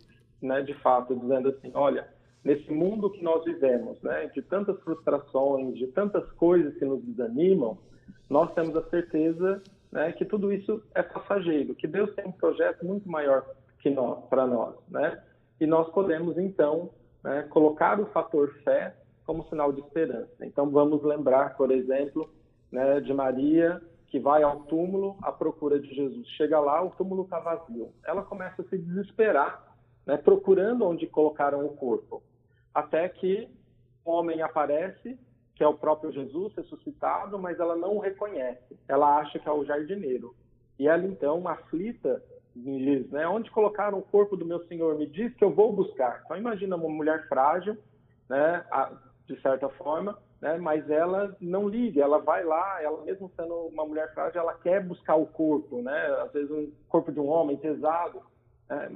né, 0.42 0.62
de 0.62 0.74
fato, 0.74 1.14
dizendo 1.14 1.48
assim, 1.48 1.70
olha, 1.74 2.08
nesse 2.44 2.70
mundo 2.72 3.10
que 3.10 3.22
nós 3.22 3.44
vivemos, 3.44 4.00
né, 4.02 4.26
de 4.34 4.42
tantas 4.42 4.78
frustrações, 4.80 5.76
de 5.76 5.86
tantas 5.88 6.30
coisas 6.32 6.74
que 6.76 6.84
nos 6.84 7.02
desanimam, 7.02 7.78
nós 8.28 8.52
temos 8.54 8.76
a 8.76 8.82
certeza 8.90 9.62
né, 9.90 10.12
que 10.12 10.24
tudo 10.24 10.52
isso 10.52 10.82
é 10.94 11.02
passageiro, 11.02 11.74
que 11.74 11.86
Deus 11.86 12.12
tem 12.14 12.26
um 12.26 12.32
projeto 12.32 12.84
muito 12.84 13.08
maior 13.08 13.46
que 13.78 13.90
nós, 13.90 14.24
para 14.28 14.46
nós, 14.46 14.74
né? 14.88 15.22
E 15.60 15.66
nós 15.66 15.88
podemos 15.90 16.36
então 16.36 16.90
né, 17.22 17.42
colocar 17.44 18.00
o 18.00 18.06
fator 18.06 18.52
fé 18.64 18.94
como 19.24 19.48
sinal 19.48 19.72
de 19.72 19.80
esperança. 19.80 20.34
Então 20.40 20.68
vamos 20.70 21.02
lembrar, 21.02 21.56
por 21.56 21.70
exemplo, 21.70 22.28
né, 22.72 23.00
de 23.00 23.14
Maria 23.14 23.80
que 24.14 24.20
vai 24.20 24.44
ao 24.44 24.60
túmulo 24.60 25.16
à 25.24 25.32
procura 25.32 25.80
de 25.80 25.92
Jesus. 25.92 26.28
Chega 26.36 26.60
lá, 26.60 26.80
o 26.80 26.90
túmulo 26.90 27.24
está 27.24 27.40
vazio. 27.40 27.92
Ela 28.06 28.22
começa 28.22 28.62
a 28.62 28.64
se 28.66 28.78
desesperar, 28.78 29.74
né, 30.06 30.16
procurando 30.16 30.84
onde 30.84 31.04
colocaram 31.08 31.66
o 31.66 31.74
corpo, 31.74 32.22
até 32.72 33.08
que 33.08 33.48
um 34.06 34.12
homem 34.12 34.40
aparece, 34.40 35.18
que 35.56 35.64
é 35.64 35.66
o 35.66 35.74
próprio 35.74 36.12
Jesus 36.12 36.54
ressuscitado, 36.54 37.36
mas 37.40 37.58
ela 37.58 37.74
não 37.74 37.96
o 37.96 37.98
reconhece. 37.98 38.78
Ela 38.86 39.18
acha 39.18 39.36
que 39.40 39.48
é 39.48 39.52
o 39.52 39.64
jardineiro. 39.64 40.32
E 40.78 40.86
ela 40.86 41.04
então, 41.04 41.48
aflita, 41.48 42.22
diz, 42.54 43.10
né, 43.10 43.26
onde 43.26 43.50
colocaram 43.50 43.98
o 43.98 44.02
corpo 44.02 44.36
do 44.36 44.46
meu 44.46 44.64
Senhor? 44.68 44.96
Me 44.96 45.08
diz 45.08 45.34
que 45.34 45.42
eu 45.42 45.52
vou 45.52 45.72
buscar. 45.72 46.22
Então 46.24 46.36
imagina 46.36 46.76
uma 46.76 46.88
mulher 46.88 47.26
frágil, 47.26 47.76
né, 48.28 48.64
de 49.26 49.40
certa 49.40 49.68
forma, 49.70 50.18
né? 50.40 50.58
mas 50.58 50.88
ela 50.90 51.34
não 51.40 51.68
liga, 51.68 52.02
ela 52.02 52.18
vai 52.18 52.44
lá, 52.44 52.82
ela 52.82 53.02
mesmo 53.04 53.30
sendo 53.34 53.54
uma 53.68 53.84
mulher 53.86 54.12
frágil, 54.12 54.40
ela 54.40 54.54
quer 54.54 54.84
buscar 54.84 55.16
o 55.16 55.26
corpo, 55.26 55.80
né? 55.80 56.06
às 56.22 56.32
vezes 56.32 56.50
um 56.50 56.70
corpo 56.88 57.10
de 57.10 57.20
um 57.20 57.28
homem 57.28 57.56
pesado, 57.56 58.22
né? 58.68 58.92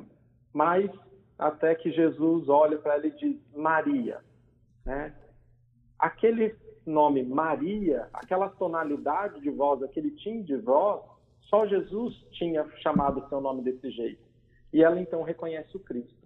mas 0.52 0.90
até 1.38 1.74
que 1.74 1.90
Jesus 1.90 2.48
olha 2.48 2.78
para 2.78 2.94
ela 2.94 3.06
e 3.06 3.10
diz 3.12 3.36
Maria. 3.54 4.20
Né? 4.84 5.14
Aquele 5.98 6.54
nome 6.84 7.22
Maria, 7.22 8.08
aquela 8.12 8.48
tonalidade 8.50 9.40
de 9.40 9.50
voz, 9.50 9.82
aquele 9.82 10.10
tim 10.10 10.42
de 10.42 10.56
voz, 10.56 11.02
só 11.42 11.66
Jesus 11.66 12.14
tinha 12.32 12.68
chamado 12.82 13.26
seu 13.28 13.40
nome 13.40 13.62
desse 13.62 13.90
jeito. 13.90 14.22
E 14.72 14.82
ela 14.82 15.00
então 15.00 15.22
reconhece 15.22 15.74
o 15.76 15.80
Cristo. 15.80 16.17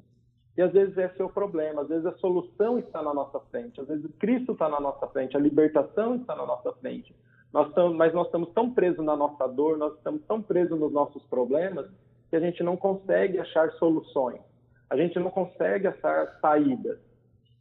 E 0.57 0.62
às 0.62 0.73
vezes 0.73 0.97
esse 0.97 1.21
é 1.21 1.25
o 1.25 1.31
problema, 1.31 1.83
às 1.83 1.88
vezes 1.88 2.05
a 2.05 2.12
solução 2.19 2.79
está 2.79 3.03
na 3.03 3.15
nossa 3.15 3.41
frente, 3.51 3.81
às 3.81 3.88
vezes 3.88 4.05
Cristo 4.19 4.53
está 4.53 4.69
na 4.69 4.79
nossa 4.79 5.07
frente, 5.09 5.37
a 5.37 5.41
libertação 5.41 6.17
está 6.17 6.37
na 6.37 6.45
nossa 6.45 6.73
frente. 6.75 7.15
Nós 7.53 7.69
estamos, 7.69 7.97
mas 7.97 8.12
nós 8.12 8.27
estamos 8.27 8.51
tão 8.53 8.71
presos 8.71 9.05
na 9.05 9.17
nossa 9.17 9.47
dor, 9.47 9.79
nós 9.79 9.95
estamos 9.95 10.23
tão 10.27 10.43
presos 10.43 10.79
nos 10.79 10.93
nossos 10.93 11.23
problemas, 11.25 11.87
que 12.29 12.37
a 12.37 12.41
gente 12.41 12.62
não 12.62 12.77
consegue 12.77 13.38
achar 13.38 13.71
soluções, 13.73 14.41
a 14.88 14.97
gente 14.97 15.19
não 15.19 15.31
consegue 15.31 15.87
achar 15.87 16.38
saídas. 16.41 16.99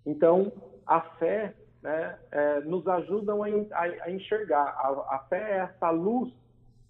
Então, 0.05 0.51
a 0.85 1.01
fé 1.01 1.53
né, 1.81 2.17
é, 2.31 2.59
nos 2.61 2.87
ajuda 2.87 3.33
a, 3.33 4.05
a, 4.05 4.11
enxergar. 4.11 4.63
A, 4.63 5.15
a 5.15 5.19
fé 5.29 5.51
é 5.51 5.57
essa 5.57 5.89
luz 5.89 6.31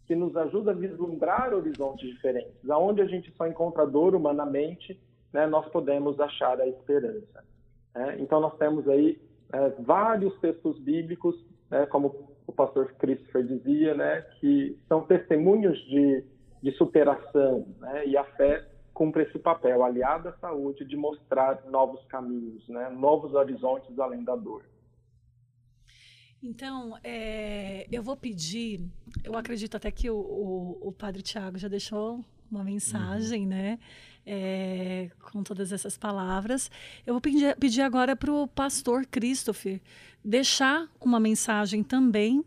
que 0.06 0.16
nos 0.16 0.36
ajuda 0.36 0.72
a 0.72 0.76
vislumbrar 0.76 1.54
horizontes 1.54 2.10
diferentes, 2.10 2.70
aonde 2.70 3.02
a 3.02 3.06
gente 3.06 3.32
só 3.36 3.48
encontra 3.48 3.86
dor 3.86 4.16
humanamente 4.16 5.00
né, 5.34 5.48
nós 5.48 5.68
podemos 5.70 6.20
achar 6.20 6.60
a 6.60 6.68
esperança. 6.68 7.44
Né? 7.96 8.18
Então, 8.20 8.40
nós 8.40 8.58
temos 8.58 8.88
aí 8.88 9.20
é, 9.54 9.70
vários 9.80 10.38
textos 10.40 10.80
bíblicos, 10.80 11.36
né, 11.70 11.86
como 11.86 12.30
o 12.46 12.52
pastor 12.52 12.94
Christopher 12.94 13.44
dizia, 13.46 13.94
né, 13.94 14.22
que 14.40 14.78
são 14.88 15.06
testemunhos 15.06 15.78
de, 15.86 16.24
de 16.62 16.72
superação, 16.74 17.68
né, 17.80 18.08
e 18.08 18.18
a 18.18 18.24
fé 18.36 18.68
cumpre 18.94 19.24
esse 19.24 19.40
papel, 19.40 19.84
aliada 19.84 20.30
à 20.30 20.34
saúde, 20.34 20.86
de 20.86 20.96
mostrar 20.96 21.64
novos 21.66 22.04
caminhos, 22.06 22.68
né, 22.68 22.90
novos 22.90 23.34
horizontes 23.34 23.98
além 23.98 24.24
da 24.24 24.36
dor. 24.36 24.64
Então, 26.44 26.98
é, 27.04 27.86
eu 27.92 28.02
vou 28.02 28.18
pedir, 28.18 28.82
eu 29.24 29.38
acredito 29.38 29.78
até 29.78 29.92
que 29.92 30.10
o, 30.10 30.18
o, 30.18 30.88
o 30.88 30.92
padre 30.92 31.22
Tiago 31.22 31.58
já 31.58 31.68
deixou 31.68 32.26
uma 32.52 32.64
mensagem, 32.64 33.44
uhum. 33.44 33.50
né? 33.50 33.80
É, 34.24 35.10
com 35.32 35.42
todas 35.42 35.72
essas 35.72 35.98
palavras. 35.98 36.70
Eu 37.08 37.16
vou 37.16 37.22
pedir, 37.22 37.56
pedir 37.58 37.82
agora 37.82 38.16
para 38.16 38.32
o 38.32 38.48
pastor 38.48 39.04
Christopher 39.08 39.82
deixar 40.24 40.88
uma 41.00 41.20
mensagem 41.20 41.84
também, 41.84 42.44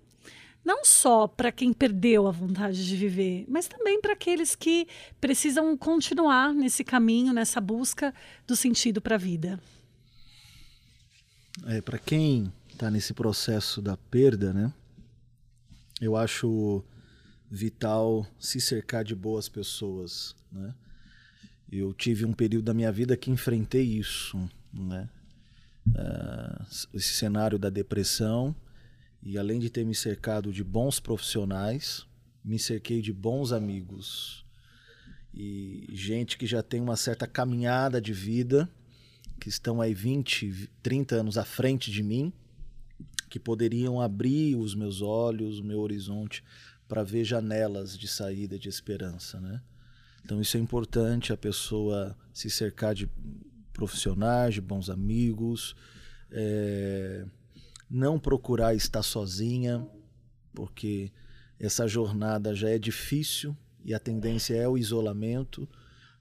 não 0.65 0.85
só 0.85 1.27
para 1.27 1.53
quem 1.53 1.73
perdeu 1.73 2.27
a 2.27 2.31
vontade 2.31 2.87
de 2.87 2.97
viver, 2.97 3.45
mas 3.49 3.67
também 3.67 4.01
para 4.01 4.13
aqueles 4.13 4.55
que 4.55 4.87
precisam 5.21 5.77
continuar 5.77 6.55
nesse 6.55 6.83
caminho, 6.85 7.33
nessa 7.33 7.61
busca 7.61 8.15
do 8.47 8.57
sentido 8.57 9.01
para 9.01 9.17
a 9.17 9.19
vida. 9.19 9.61
É, 11.67 11.81
para 11.81 11.99
quem 11.99 12.53
está 12.73 12.91
nesse 12.91 13.13
processo 13.13 13.81
da 13.83 13.97
perda, 13.97 14.53
né? 14.53 14.73
Eu 16.01 16.17
acho 16.17 16.85
vital 17.49 18.27
se 18.39 18.61
cercar 18.61 19.05
de 19.05 19.15
boas 19.15 19.49
pessoas, 19.49 20.35
né? 20.51 20.75
Eu 21.71 21.93
tive 21.93 22.25
um 22.25 22.33
período 22.33 22.65
da 22.65 22.75
minha 22.75 22.93
vida 22.93 23.17
que 23.17 23.31
enfrentei 23.31 23.83
isso, 23.83 24.49
né? 24.73 25.09
Uh, 25.89 26.65
esse 26.95 27.15
cenário 27.15 27.59
da 27.59 27.69
depressão 27.69 28.55
e 29.23 29.39
além 29.39 29.59
de 29.59 29.71
ter 29.71 29.85
me 29.85 29.95
cercado 29.95 30.53
de 30.53 30.65
bons 30.65 30.99
profissionais, 30.99 32.07
me 32.45 32.59
cerquei 32.59 33.01
de 33.01 33.13
bons 33.13 33.53
amigos 33.53 34.45
e 35.33 35.87
gente 35.91 36.39
que 36.39 36.47
já 36.47 36.63
tem 36.63 36.81
uma 36.81 36.97
certa 36.97 37.27
caminhada 37.27 38.01
de 38.01 38.13
vida, 38.13 38.71
que 39.41 39.49
estão 39.49 39.81
aí 39.81 39.93
20, 39.93 40.71
30 40.83 41.17
anos 41.17 41.37
à 41.37 41.45
frente 41.45 41.91
de 41.91 42.03
mim, 42.03 42.33
que 43.29 43.41
poderiam 43.41 44.01
abrir 44.01 44.55
os 44.55 44.77
meus 44.77 45.03
olhos, 45.03 45.59
o 45.59 45.65
meu 45.65 45.81
horizonte 45.81 46.45
para 46.87 47.03
ver 47.03 47.25
janelas 47.25 47.99
de 47.99 48.07
saída 48.07 48.59
de 48.59 48.69
esperança, 48.69 49.41
né? 49.41 49.61
Então 50.25 50.41
isso 50.41 50.57
é 50.57 50.61
importante 50.61 51.33
a 51.33 51.37
pessoa 51.37 52.17
se 52.33 52.49
cercar 52.49 52.95
de 52.95 53.09
profissionais, 53.73 54.55
de 54.55 54.61
bons 54.61 54.89
amigos, 54.89 55.77
é, 56.31 57.27
não 57.91 58.19
procurar 58.19 58.75
estar 58.75 59.03
sozinha, 59.03 59.87
porque 60.55 61.13
essa 61.59 61.87
jornada 61.87 62.55
já 62.55 62.71
é 62.71 62.79
difícil 62.79 63.57
e 63.85 63.93
a 63.93 63.99
tendência 63.99 64.55
é 64.55 64.67
o 64.67 64.79
isolamento 64.79 65.69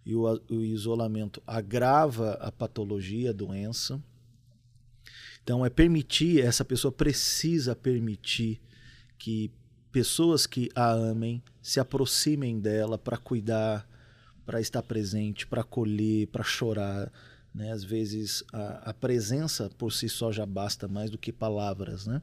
e 0.06 0.14
o, 0.16 0.24
o 0.50 0.62
isolamento 0.62 1.42
agrava 1.48 2.34
a 2.34 2.52
patologia, 2.52 3.30
a 3.30 3.34
doença. 3.34 4.02
Então 5.42 5.66
é 5.66 5.70
permitir, 5.70 6.42
essa 6.42 6.66
pessoa 6.66 6.92
precisa 6.92 7.76
permitir 7.76 8.62
que 9.18 9.52
pessoas 9.92 10.46
que 10.46 10.70
a 10.76 10.92
amem 10.92 11.42
se 11.62 11.80
aproximem 11.80 12.60
dela 12.60 12.98
para 12.98 13.18
cuidar, 13.18 13.88
para 14.46 14.62
estar 14.62 14.82
presente, 14.82 15.48
para 15.48 15.62
acolher, 15.62 16.28
para 16.28 16.44
chorar. 16.44 17.12
Né? 17.54 17.72
Às 17.72 17.84
vezes 17.84 18.44
a, 18.52 18.90
a, 18.90 18.94
presença 18.94 19.70
por 19.78 19.92
si 19.92 20.10
só 20.10 20.32
já 20.32 20.46
basta 20.46 20.88
mais 20.88 21.10
do 21.10 21.18
que 21.18 21.32
palavras. 21.32 22.08
Né? 22.08 22.22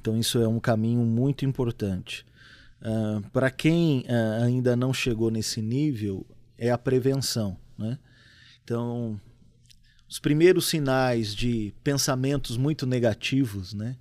Então 0.00 0.16
isso 0.16 0.38
é 0.38 0.48
um 0.48 0.60
caminho 0.60 1.00
muito 1.00 1.44
importante. 1.44 2.26
Uh, 2.80 3.20
para 3.30 3.50
quem 3.50 4.00
uh, 4.02 4.44
ainda 4.44 4.76
não 4.76 4.94
chegou 4.94 5.30
nesse 5.30 5.60
nível, 5.60 6.24
é 6.56 6.70
a 6.70 6.78
prevenção. 6.78 7.56
Né? 7.76 7.98
Então, 8.62 9.20
os 10.08 10.18
primeiros 10.18 10.68
sinais 10.68 11.34
de 11.34 11.74
pensamentos 11.84 12.56
muito 12.56 12.86
negativos, 12.86 13.74
né? 13.74 13.96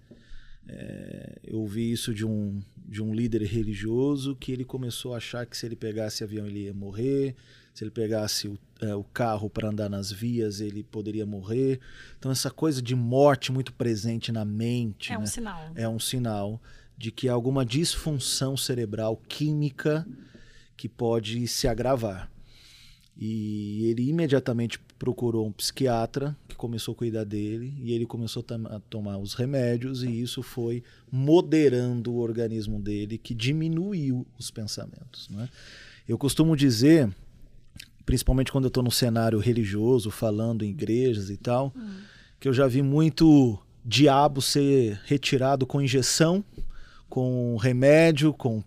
É, 0.68 1.40
eu 1.44 1.60
ouvi 1.60 1.92
isso 1.92 2.14
de 2.14 2.26
um, 2.26 2.62
de 2.86 3.02
um 3.02 3.14
líder 3.14 3.44
religioso 3.44 4.36
que 4.36 4.52
ele 4.52 4.66
começou 4.66 5.14
a 5.14 5.18
achar 5.18 5.46
que 5.46 5.58
se 5.58 5.66
ele 5.66 5.76
pegasse 5.76 6.24
avião 6.24 6.46
ele 6.46 6.66
ia 6.66 6.74
morrer, 6.74 7.36
se 7.74 7.84
ele 7.84 7.92
pegasse 7.92 8.48
o, 8.48 8.58
é, 8.82 8.96
o 8.96 9.04
carro 9.04 9.50
para 9.50 9.70
andar 9.70 9.88
nas 9.88 10.12
vias, 10.12 10.60
ele 10.62 10.84
poderia 10.84 11.26
morrer. 11.26 11.80
Então, 12.18 12.32
essa 12.32 12.50
coisa 12.50 12.82
de 12.82 12.96
morte 12.96 13.52
muito 13.52 13.72
presente 13.72 14.32
na 14.32 14.44
mente. 14.44 15.14
É 15.14 15.16
né? 15.16 15.24
um 15.24 15.28
sinal. 15.28 15.72
É 15.76 15.88
um 15.88 16.00
sinal 16.00 16.62
de 16.98 17.12
que 17.12 17.30
há 17.30 17.34
alguma 17.34 17.64
disfunção 17.64 18.58
cerebral 18.58 19.16
química 19.30 20.08
que 20.76 20.90
pode 20.90 21.48
se 21.48 21.68
agravar. 21.68 22.32
E 23.16 23.86
ele 23.86 24.10
imediatamente 24.10 24.80
procurou 24.98 25.48
um 25.48 25.52
psiquiatra 25.52 26.36
começou 26.58 26.94
a 26.94 26.96
cuidar 26.96 27.24
dele 27.24 27.74
e 27.80 27.94
ele 27.94 28.06
começou 28.06 28.44
a 28.70 28.80
tomar 28.90 29.18
os 29.18 29.34
remédios 29.34 30.04
e 30.04 30.22
isso 30.22 30.42
foi 30.44 30.84
moderando 31.12 32.12
o 32.12 32.18
organismo 32.18 32.80
dele, 32.80 33.18
que 33.18 33.34
diminuiu 33.34 34.26
os 34.38 34.52
pensamentos. 34.52 35.30
Né? 35.30 35.48
Eu 36.08 36.18
costumo 36.18 36.58
dizer, 36.58 37.10
principalmente 38.06 38.52
quando 38.52 38.66
eu 38.66 38.70
estou 38.70 38.84
no 38.84 38.92
cenário 38.92 39.40
religioso, 39.40 40.10
falando 40.10 40.66
em 40.66 40.70
igrejas 40.70 41.30
e 41.30 41.38
tal, 41.38 41.72
hum. 41.76 42.02
que 42.40 42.48
eu 42.48 42.54
já 42.54 42.68
vi 42.68 42.82
muito 42.82 43.58
diabo 43.86 44.42
ser 44.42 45.00
retirado 45.06 45.66
com 45.66 45.82
injeção, 45.82 46.44
com 47.08 47.56
remédio, 47.56 48.34
com 48.34 48.64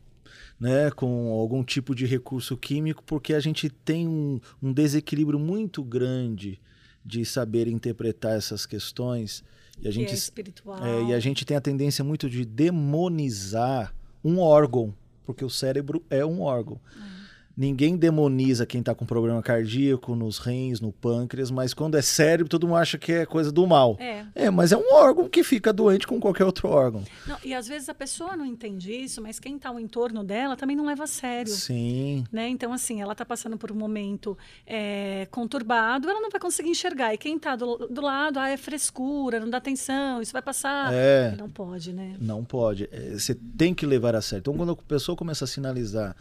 né, 0.59 0.90
com 0.90 1.31
algum 1.31 1.64
tipo 1.64 1.94
de 1.94 2.05
recurso 2.05 2.55
químico, 2.55 3.03
porque 3.05 3.33
a 3.33 3.40
gente 3.40 3.70
tem 3.70 4.07
um, 4.07 4.38
um 4.62 4.74
desequilíbrio 4.74 5.38
muito 5.38 5.83
grande 5.83 6.61
de 7.04 7.24
saber 7.24 7.68
interpretar 7.68 8.36
essas 8.36 8.66
questões. 8.66 9.42
E 9.80 9.88
a 9.88 9.90
gente, 9.90 10.10
é 10.10 10.14
espiritual. 10.14 10.84
É, 10.84 11.04
e 11.04 11.14
a 11.14 11.20
gente 11.20 11.44
tem 11.44 11.56
a 11.56 11.60
tendência 11.60 12.04
muito 12.04 12.28
de 12.28 12.44
demonizar 12.44 13.94
um 14.22 14.38
órgão, 14.38 14.94
porque 15.24 15.44
o 15.44 15.50
cérebro 15.50 16.04
é 16.10 16.24
um 16.24 16.42
órgão. 16.42 16.78
Uhum. 16.96 17.19
Ninguém 17.60 17.94
demoniza 17.94 18.64
quem 18.64 18.80
está 18.80 18.94
com 18.94 19.04
problema 19.04 19.42
cardíaco, 19.42 20.14
nos 20.16 20.38
rins, 20.38 20.80
no 20.80 20.90
pâncreas, 20.90 21.50
mas 21.50 21.74
quando 21.74 21.94
é 21.94 22.00
cérebro, 22.00 22.48
todo 22.48 22.66
mundo 22.66 22.78
acha 22.78 22.96
que 22.96 23.12
é 23.12 23.26
coisa 23.26 23.52
do 23.52 23.66
mal. 23.66 23.98
É. 24.00 24.24
é 24.34 24.50
mas 24.50 24.72
é 24.72 24.78
um 24.78 24.94
órgão 24.94 25.28
que 25.28 25.44
fica 25.44 25.70
doente 25.70 26.06
com 26.06 26.18
qualquer 26.18 26.44
outro 26.44 26.70
órgão. 26.70 27.04
Não, 27.26 27.36
e 27.44 27.52
às 27.52 27.68
vezes 27.68 27.90
a 27.90 27.94
pessoa 27.94 28.34
não 28.34 28.46
entende 28.46 28.90
isso, 28.90 29.20
mas 29.20 29.38
quem 29.38 29.56
está 29.56 29.68
ao 29.68 29.78
entorno 29.78 30.24
dela 30.24 30.56
também 30.56 30.74
não 30.74 30.86
leva 30.86 31.04
a 31.04 31.06
sério. 31.06 31.52
Sim. 31.52 32.24
Né? 32.32 32.48
Então, 32.48 32.72
assim, 32.72 33.02
ela 33.02 33.12
está 33.12 33.26
passando 33.26 33.58
por 33.58 33.70
um 33.70 33.74
momento 33.74 34.38
é, 34.66 35.28
conturbado, 35.30 36.08
ela 36.08 36.18
não 36.18 36.30
vai 36.30 36.40
conseguir 36.40 36.70
enxergar. 36.70 37.12
E 37.12 37.18
quem 37.18 37.36
está 37.36 37.56
do, 37.56 37.76
do, 37.88 38.00
lado, 38.00 38.38
ah, 38.38 38.48
é 38.48 38.56
frescura, 38.56 39.38
não 39.38 39.50
dá 39.50 39.58
atenção, 39.58 40.22
isso 40.22 40.32
vai 40.32 40.40
passar. 40.40 40.94
É. 40.94 41.36
Não 41.36 41.50
pode, 41.50 41.92
né? 41.92 42.16
Não 42.18 42.42
pode. 42.42 42.88
É, 42.90 43.18
você 43.18 43.34
tem 43.34 43.74
que 43.74 43.84
levar 43.84 44.16
a 44.16 44.22
sério. 44.22 44.40
Então, 44.40 44.56
quando 44.56 44.72
a 44.72 44.76
pessoa 44.76 45.14
começa 45.14 45.44
a 45.44 45.46
sinalizar 45.46 46.16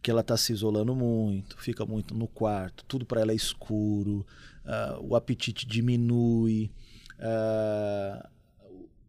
que 0.00 0.10
ela 0.10 0.20
está 0.20 0.36
se 0.36 0.52
isolando 0.52 0.94
muito, 0.94 1.56
fica 1.58 1.84
muito 1.84 2.14
no 2.14 2.26
quarto, 2.26 2.84
tudo 2.86 3.04
para 3.04 3.20
ela 3.20 3.32
é 3.32 3.34
escuro, 3.34 4.24
uh, 4.64 5.04
o 5.06 5.16
apetite 5.16 5.66
diminui, 5.66 6.70
uh, 7.18 8.28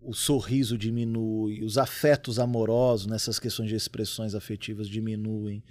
o 0.02 0.14
sorriso 0.14 0.78
diminui, 0.78 1.64
os 1.64 1.78
afetos 1.78 2.40
amorosos 2.40 3.08
nessas 3.08 3.38
questões 3.40 3.70
de 3.70 3.76
expressões 3.76 4.34
afetivas 4.34 4.88
diminuem. 4.88 5.64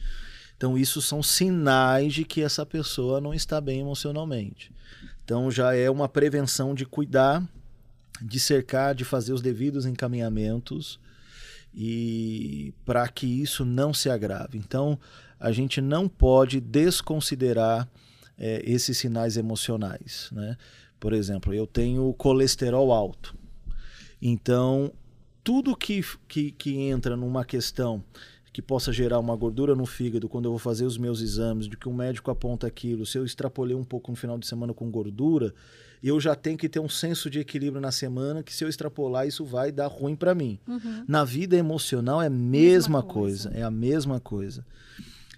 Então, 0.56 0.76
isso 0.76 1.00
são 1.00 1.22
sinais 1.22 2.12
de 2.12 2.24
que 2.24 2.42
essa 2.42 2.66
pessoa 2.66 3.20
não 3.20 3.32
está 3.32 3.60
bem 3.60 3.80
emocionalmente. 3.80 4.72
Então, 5.24 5.50
já 5.50 5.74
é 5.74 5.88
uma 5.88 6.08
prevenção 6.08 6.74
de 6.74 6.84
cuidar, 6.84 7.48
de 8.20 8.40
cercar, 8.40 8.94
de 8.94 9.04
fazer 9.04 9.32
os 9.32 9.40
devidos 9.40 9.86
encaminhamentos 9.86 10.98
e 11.74 12.72
para 12.84 13.06
que 13.08 13.26
isso 13.26 13.64
não 13.64 13.92
se 13.94 14.10
agrave. 14.10 14.58
Então, 14.58 14.98
a 15.38 15.52
gente 15.52 15.80
não 15.80 16.08
pode 16.08 16.60
desconsiderar 16.60 17.88
é, 18.36 18.62
esses 18.64 18.98
sinais 18.98 19.36
emocionais. 19.36 20.30
Né? 20.32 20.56
Por 20.98 21.12
exemplo, 21.12 21.54
eu 21.54 21.66
tenho 21.66 22.12
colesterol 22.14 22.92
alto. 22.92 23.36
Então, 24.20 24.92
tudo 25.44 25.76
que, 25.76 26.02
que, 26.26 26.50
que 26.52 26.76
entra 26.76 27.16
numa 27.16 27.44
questão 27.44 28.02
que 28.52 28.62
possa 28.62 28.92
gerar 28.92 29.20
uma 29.20 29.36
gordura 29.36 29.74
no 29.74 29.86
fígado 29.86 30.28
quando 30.28 30.46
eu 30.46 30.50
vou 30.50 30.58
fazer 30.58 30.84
os 30.84 30.98
meus 30.98 31.20
exames, 31.20 31.68
de 31.68 31.76
que 31.76 31.88
o 31.88 31.94
médico 31.94 32.30
aponta 32.30 32.66
aquilo, 32.66 33.06
se 33.06 33.16
eu 33.16 33.24
extrapolei 33.24 33.76
um 33.76 33.84
pouco 33.84 34.10
no 34.10 34.16
final 34.16 34.36
de 34.36 34.46
semana 34.46 34.74
com 34.74 34.90
gordura, 34.90 35.54
eu 36.02 36.20
já 36.20 36.34
tenho 36.34 36.56
que 36.56 36.68
ter 36.68 36.80
um 36.80 36.88
senso 36.88 37.28
de 37.28 37.40
equilíbrio 37.40 37.80
na 37.80 37.90
semana, 37.90 38.42
que 38.42 38.54
se 38.54 38.64
eu 38.64 38.68
extrapolar, 38.68 39.26
isso 39.26 39.44
vai 39.44 39.72
dar 39.72 39.86
ruim 39.86 40.14
para 40.14 40.34
mim. 40.34 40.58
Uhum. 40.66 41.04
Na 41.08 41.24
vida 41.24 41.56
emocional 41.56 42.22
é 42.22 42.26
a 42.26 42.30
mesma, 42.30 42.50
mesma 42.50 43.02
coisa. 43.02 43.48
coisa, 43.48 43.60
é 43.60 43.62
a 43.62 43.70
mesma 43.70 44.20
coisa. 44.20 44.64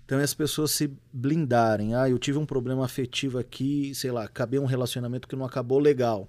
Então 0.05 0.19
é 0.19 0.25
as 0.25 0.35
pessoas 0.35 0.73
se 0.73 0.91
blindarem. 1.13 1.95
Ah, 1.95 2.11
eu 2.11 2.19
tive 2.19 2.37
um 2.37 2.45
problema 2.45 2.85
afetivo 2.85 3.39
aqui, 3.39 3.95
sei 3.95 4.11
lá, 4.11 4.25
acabei 4.25 4.59
um 4.59 4.67
relacionamento 4.67 5.29
que 5.29 5.37
não 5.37 5.45
acabou 5.45 5.79
legal. 5.79 6.29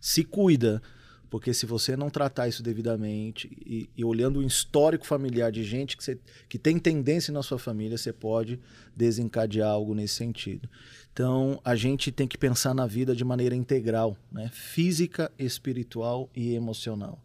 Se 0.00 0.24
cuida, 0.24 0.82
porque 1.30 1.52
se 1.52 1.66
você 1.66 1.96
não 1.96 2.08
tratar 2.08 2.48
isso 2.48 2.62
devidamente 2.62 3.50
e, 3.64 3.88
e 3.96 4.04
olhando 4.04 4.38
o 4.38 4.42
histórico 4.42 5.06
familiar 5.06 5.52
de 5.52 5.62
gente 5.62 5.96
que, 5.96 6.02
você, 6.02 6.18
que 6.48 6.58
tem 6.58 6.78
tendência 6.78 7.32
na 7.32 7.42
sua 7.42 7.58
família, 7.58 7.98
você 7.98 8.12
pode 8.12 8.58
desencadear 8.96 9.68
algo 9.68 9.94
nesse 9.94 10.14
sentido. 10.14 10.68
Então, 11.12 11.60
a 11.64 11.74
gente 11.74 12.10
tem 12.10 12.26
que 12.26 12.38
pensar 12.38 12.74
na 12.74 12.86
vida 12.86 13.14
de 13.14 13.24
maneira 13.24 13.54
integral, 13.54 14.16
né? 14.32 14.50
física, 14.52 15.30
espiritual 15.38 16.30
e 16.34 16.54
emocional. 16.54 17.22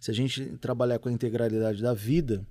Se 0.00 0.10
a 0.10 0.14
gente 0.14 0.56
trabalhar 0.58 0.98
com 0.98 1.08
a 1.08 1.12
integralidade 1.12 1.80
da 1.80 1.94
vida, 1.94 2.44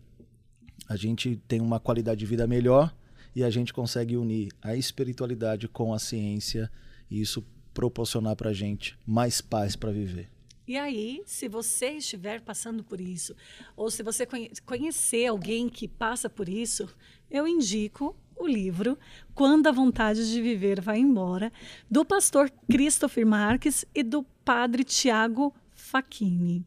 a 0.88 0.96
gente 0.96 1.36
tem 1.48 1.62
uma 1.62 1.80
qualidade 1.80 2.20
de 2.20 2.26
vida 2.26 2.48
melhor 2.48 2.96
e 3.36 3.44
a 3.44 3.50
gente 3.50 3.74
consegue 3.74 4.16
unir 4.16 4.52
a 4.62 4.76
espiritualidade 4.76 5.68
com 5.68 5.94
a 5.94 6.00
ciência 6.00 6.72
e 7.10 7.20
isso 7.20 7.46
proporcionar 7.74 8.36
para 8.36 8.52
a 8.52 8.54
gente 8.54 8.98
mais 9.06 9.42
paz 9.42 9.76
para 9.76 9.92
viver. 9.92 10.33
E 10.66 10.78
aí, 10.78 11.22
se 11.26 11.50
você 11.50 11.90
estiver 11.98 12.40
passando 12.40 12.86
por 12.86 13.02
isso, 13.02 13.36
ou 13.76 13.92
se 13.92 14.02
você 14.02 14.26
conhecer 14.66 15.28
alguém 15.28 15.68
que 15.68 15.90
passa 15.90 16.30
por 16.30 16.48
isso, 16.48 16.88
eu 17.30 17.46
indico 17.46 18.16
o 18.38 18.48
livro 18.48 18.98
Quando 19.36 19.68
a 19.68 19.74
Vontade 19.74 20.32
de 20.32 20.42
Viver 20.42 20.80
Vai 20.80 21.00
Embora, 21.00 21.52
do 21.92 22.06
pastor 22.06 22.50
Christopher 22.72 23.26
Marques 23.26 23.86
e 23.94 24.02
do 24.04 24.24
padre 24.46 24.86
Tiago 24.86 25.54
Facchini. 25.72 26.66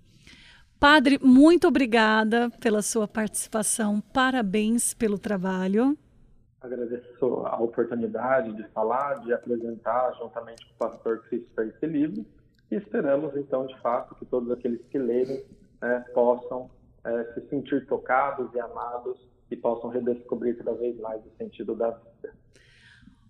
Padre, 0.78 1.18
muito 1.22 1.66
obrigada 1.66 2.50
pela 2.60 2.82
sua 2.82 3.08
participação, 3.08 3.98
parabéns 4.12 4.92
pelo 4.92 5.18
trabalho. 5.18 5.96
Agradeço 6.60 7.24
a 7.46 7.62
oportunidade 7.62 8.52
de 8.54 8.68
falar, 8.74 9.20
de 9.20 9.32
apresentar 9.32 10.12
juntamente 10.18 10.66
com 10.66 10.84
o 10.84 10.90
pastor 10.90 11.20
Christopher 11.20 11.68
esse 11.68 11.86
livro 11.86 12.26
e 12.70 12.76
esperamos, 12.76 13.36
então, 13.36 13.66
de 13.66 13.78
fato, 13.80 14.14
que 14.16 14.24
todos 14.24 14.50
aqueles 14.50 14.80
que 14.90 14.98
lerem 14.98 15.44
né, 15.80 16.04
possam 16.12 16.70
é, 17.04 17.24
se 17.34 17.48
sentir 17.48 17.86
tocados 17.86 18.52
e 18.54 18.60
amados 18.60 19.16
e 19.50 19.56
possam 19.56 19.88
redescobrir 19.90 20.56
cada 20.56 20.72
vez 20.72 20.98
mais 20.98 21.20
o 21.24 21.30
sentido 21.38 21.74
da 21.74 21.90
vida. 21.90 22.34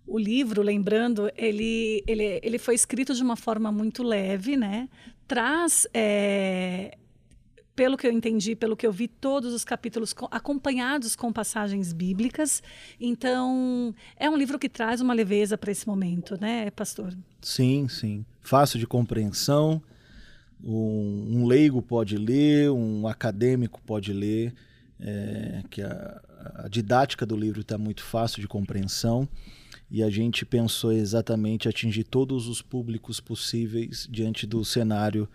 O 0.07 0.17
livro, 0.17 0.61
lembrando, 0.61 1.29
ele, 1.35 2.03
ele, 2.07 2.39
ele 2.41 2.57
foi 2.57 2.73
escrito 2.73 3.13
de 3.13 3.21
uma 3.21 3.35
forma 3.35 3.71
muito 3.71 4.01
leve, 4.03 4.55
né? 4.55 4.89
Traz, 5.27 5.85
é, 5.93 6.97
pelo 7.75 7.97
que 7.97 8.07
eu 8.07 8.11
entendi, 8.11 8.55
pelo 8.55 8.75
que 8.75 8.87
eu 8.87 8.91
vi, 8.91 9.07
todos 9.07 9.53
os 9.53 9.65
capítulos 9.65 10.15
acompanhados 10.31 11.15
com 11.15 11.31
passagens 11.31 11.91
bíblicas. 11.93 12.63
Então, 12.99 13.93
é 14.15 14.29
um 14.29 14.37
livro 14.37 14.57
que 14.57 14.69
traz 14.69 15.01
uma 15.01 15.13
leveza 15.13 15.57
para 15.57 15.71
esse 15.71 15.85
momento, 15.85 16.39
né, 16.39 16.71
pastor? 16.71 17.13
Sim, 17.41 17.87
sim. 17.89 18.25
Fácil 18.47 18.79
de 18.79 18.87
compreensão. 18.87 19.81
Um, 20.63 21.39
um 21.41 21.45
leigo 21.45 21.81
pode 21.81 22.17
ler, 22.17 22.71
um 22.71 23.05
acadêmico 23.05 23.81
pode 23.85 24.13
ler 24.13 24.53
é, 24.97 25.63
que 25.69 25.81
a, 25.81 26.21
a, 26.55 26.67
didática 26.69 27.25
do 27.25 27.35
livro 27.35 27.59
está 27.59 27.77
muito 27.77 28.01
fácil 28.01 28.39
de 28.39 28.47
compreensão 28.47 29.27
e 29.91 30.01
a 30.01 30.09
gente 30.09 30.45
pensou 30.45 30.93
exatamente 30.93 31.67
atingir 31.67 32.05
todos 32.05 32.47
os 32.47 32.61
públicos 32.61 33.19
possíveis 33.19 34.07
diante 34.09 34.47
do 34.47 34.63
cenário 34.63 35.27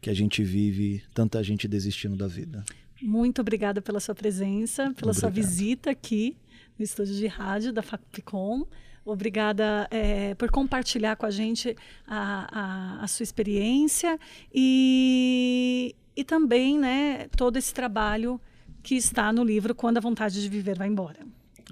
que 0.00 0.08
a 0.08 0.14
gente 0.14 0.44
vive, 0.44 1.02
tanta 1.12 1.42
gente 1.42 1.66
desistindo 1.66 2.16
da 2.16 2.28
vida. 2.28 2.64
Muito 3.02 3.40
obrigada 3.40 3.82
pela 3.82 3.98
sua 3.98 4.14
presença, 4.14 4.84
pela 4.94 5.10
Obrigado. 5.10 5.14
sua 5.16 5.28
visita 5.28 5.90
aqui 5.90 6.36
no 6.78 6.84
estúdio 6.84 7.16
de 7.16 7.26
rádio 7.26 7.72
da 7.72 7.82
Fapcom. 7.82 8.64
Obrigada 9.04 9.88
é, 9.90 10.34
por 10.34 10.50
compartilhar 10.50 11.16
com 11.16 11.26
a 11.26 11.30
gente 11.30 11.76
a, 12.06 12.98
a, 13.00 13.04
a 13.04 13.08
sua 13.08 13.24
experiência 13.24 14.18
e, 14.54 15.94
e 16.14 16.22
também 16.24 16.78
né, 16.78 17.28
todo 17.36 17.56
esse 17.56 17.72
trabalho 17.72 18.40
que 18.82 18.94
está 18.94 19.32
no 19.32 19.42
livro 19.42 19.74
Quando 19.74 19.98
a 19.98 20.00
Vontade 20.00 20.40
de 20.40 20.48
Viver 20.48 20.76
Vai 20.76 20.88
Embora. 20.88 21.20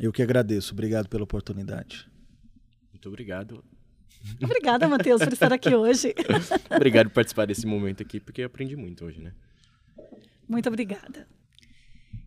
Eu 0.01 0.13
que 0.13 0.23
agradeço. 0.23 0.73
Obrigado 0.73 1.09
pela 1.09 1.25
oportunidade. 1.25 2.09
Muito 2.93 3.09
obrigado. 3.09 3.65
Obrigada, 4.43 4.89
Matheus, 4.89 5.23
por 5.23 5.33
estar 5.33 5.53
aqui 5.53 5.75
hoje. 5.75 6.13
obrigado 6.75 7.07
por 7.07 7.15
participar 7.15 7.47
desse 7.47 7.67
momento 7.67 8.03
aqui, 8.03 8.19
porque 8.19 8.43
eu 8.43 8.47
aprendi 8.47 8.75
muito 8.75 9.05
hoje, 9.05 9.21
né? 9.21 9.33
Muito 10.49 10.69
obrigada. 10.69 11.27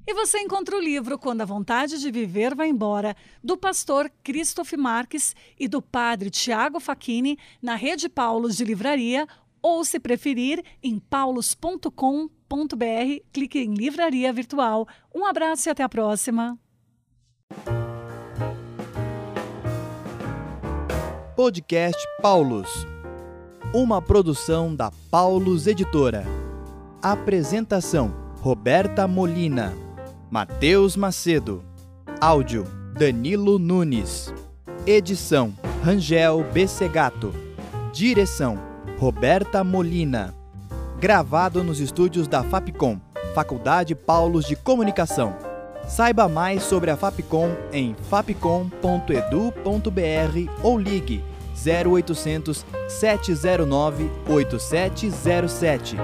E 0.06 0.14
você 0.14 0.40
encontra 0.40 0.76
o 0.76 0.82
livro 0.82 1.18
Quando 1.18 1.42
a 1.42 1.46
Vontade 1.46 2.00
de 2.00 2.12
Viver 2.12 2.56
Vai 2.56 2.70
Embora, 2.70 3.16
do 3.44 3.56
pastor 3.56 4.12
Christoph 4.24 4.74
Marques 4.74 5.36
e 5.60 5.68
do 5.68 5.82
padre 5.82 6.30
Tiago 6.30 6.80
Facchini, 6.80 7.38
na 7.62 7.76
Rede 7.76 8.10
Paulos 8.10 8.58
de 8.58 8.66
Livraria, 8.66 9.28
ou, 9.62 9.86
se 9.86 10.00
preferir, 10.00 10.64
em 10.82 10.98
paulos.com.br. 10.98 11.94
Clique 13.32 13.60
em 13.60 13.76
Livraria 13.76 14.34
Virtual. 14.34 14.88
Um 15.14 15.26
abraço 15.26 15.70
e 15.70 15.72
até 15.72 15.84
a 15.84 15.90
próxima. 15.90 16.58
Podcast 21.36 22.02
Paulos. 22.22 22.88
Uma 23.74 24.02
produção 24.02 24.76
da 24.76 24.92
Paulos 25.12 25.68
Editora. 25.68 26.26
Apresentação: 27.02 28.12
Roberta 28.42 29.08
Molina. 29.08 29.91
Matheus 30.32 30.96
Macedo. 30.96 31.62
Áudio: 32.22 32.66
Danilo 32.98 33.60
Nunes. 33.60 34.34
Edição: 34.88 35.54
Rangel 35.84 36.42
Bessegato. 36.54 37.34
Direção: 37.92 38.58
Roberta 38.98 39.62
Molina. 39.62 40.34
Gravado 41.02 41.66
nos 41.66 41.82
estúdios 41.82 42.30
da 42.30 42.46
Fapcom, 42.46 42.98
Faculdade 43.36 43.94
Paulos 43.94 44.46
de 44.46 44.56
Comunicação. 44.56 45.36
Saiba 45.86 46.30
mais 46.30 46.64
sobre 46.64 46.90
a 46.90 46.96
Fapcom 46.96 47.50
em 47.74 47.94
fapcom.edu.br 48.10 48.72
ou 50.64 50.80
ligue 50.80 51.26
0800 51.62 52.66
709 52.88 54.10
8707. 54.30 55.98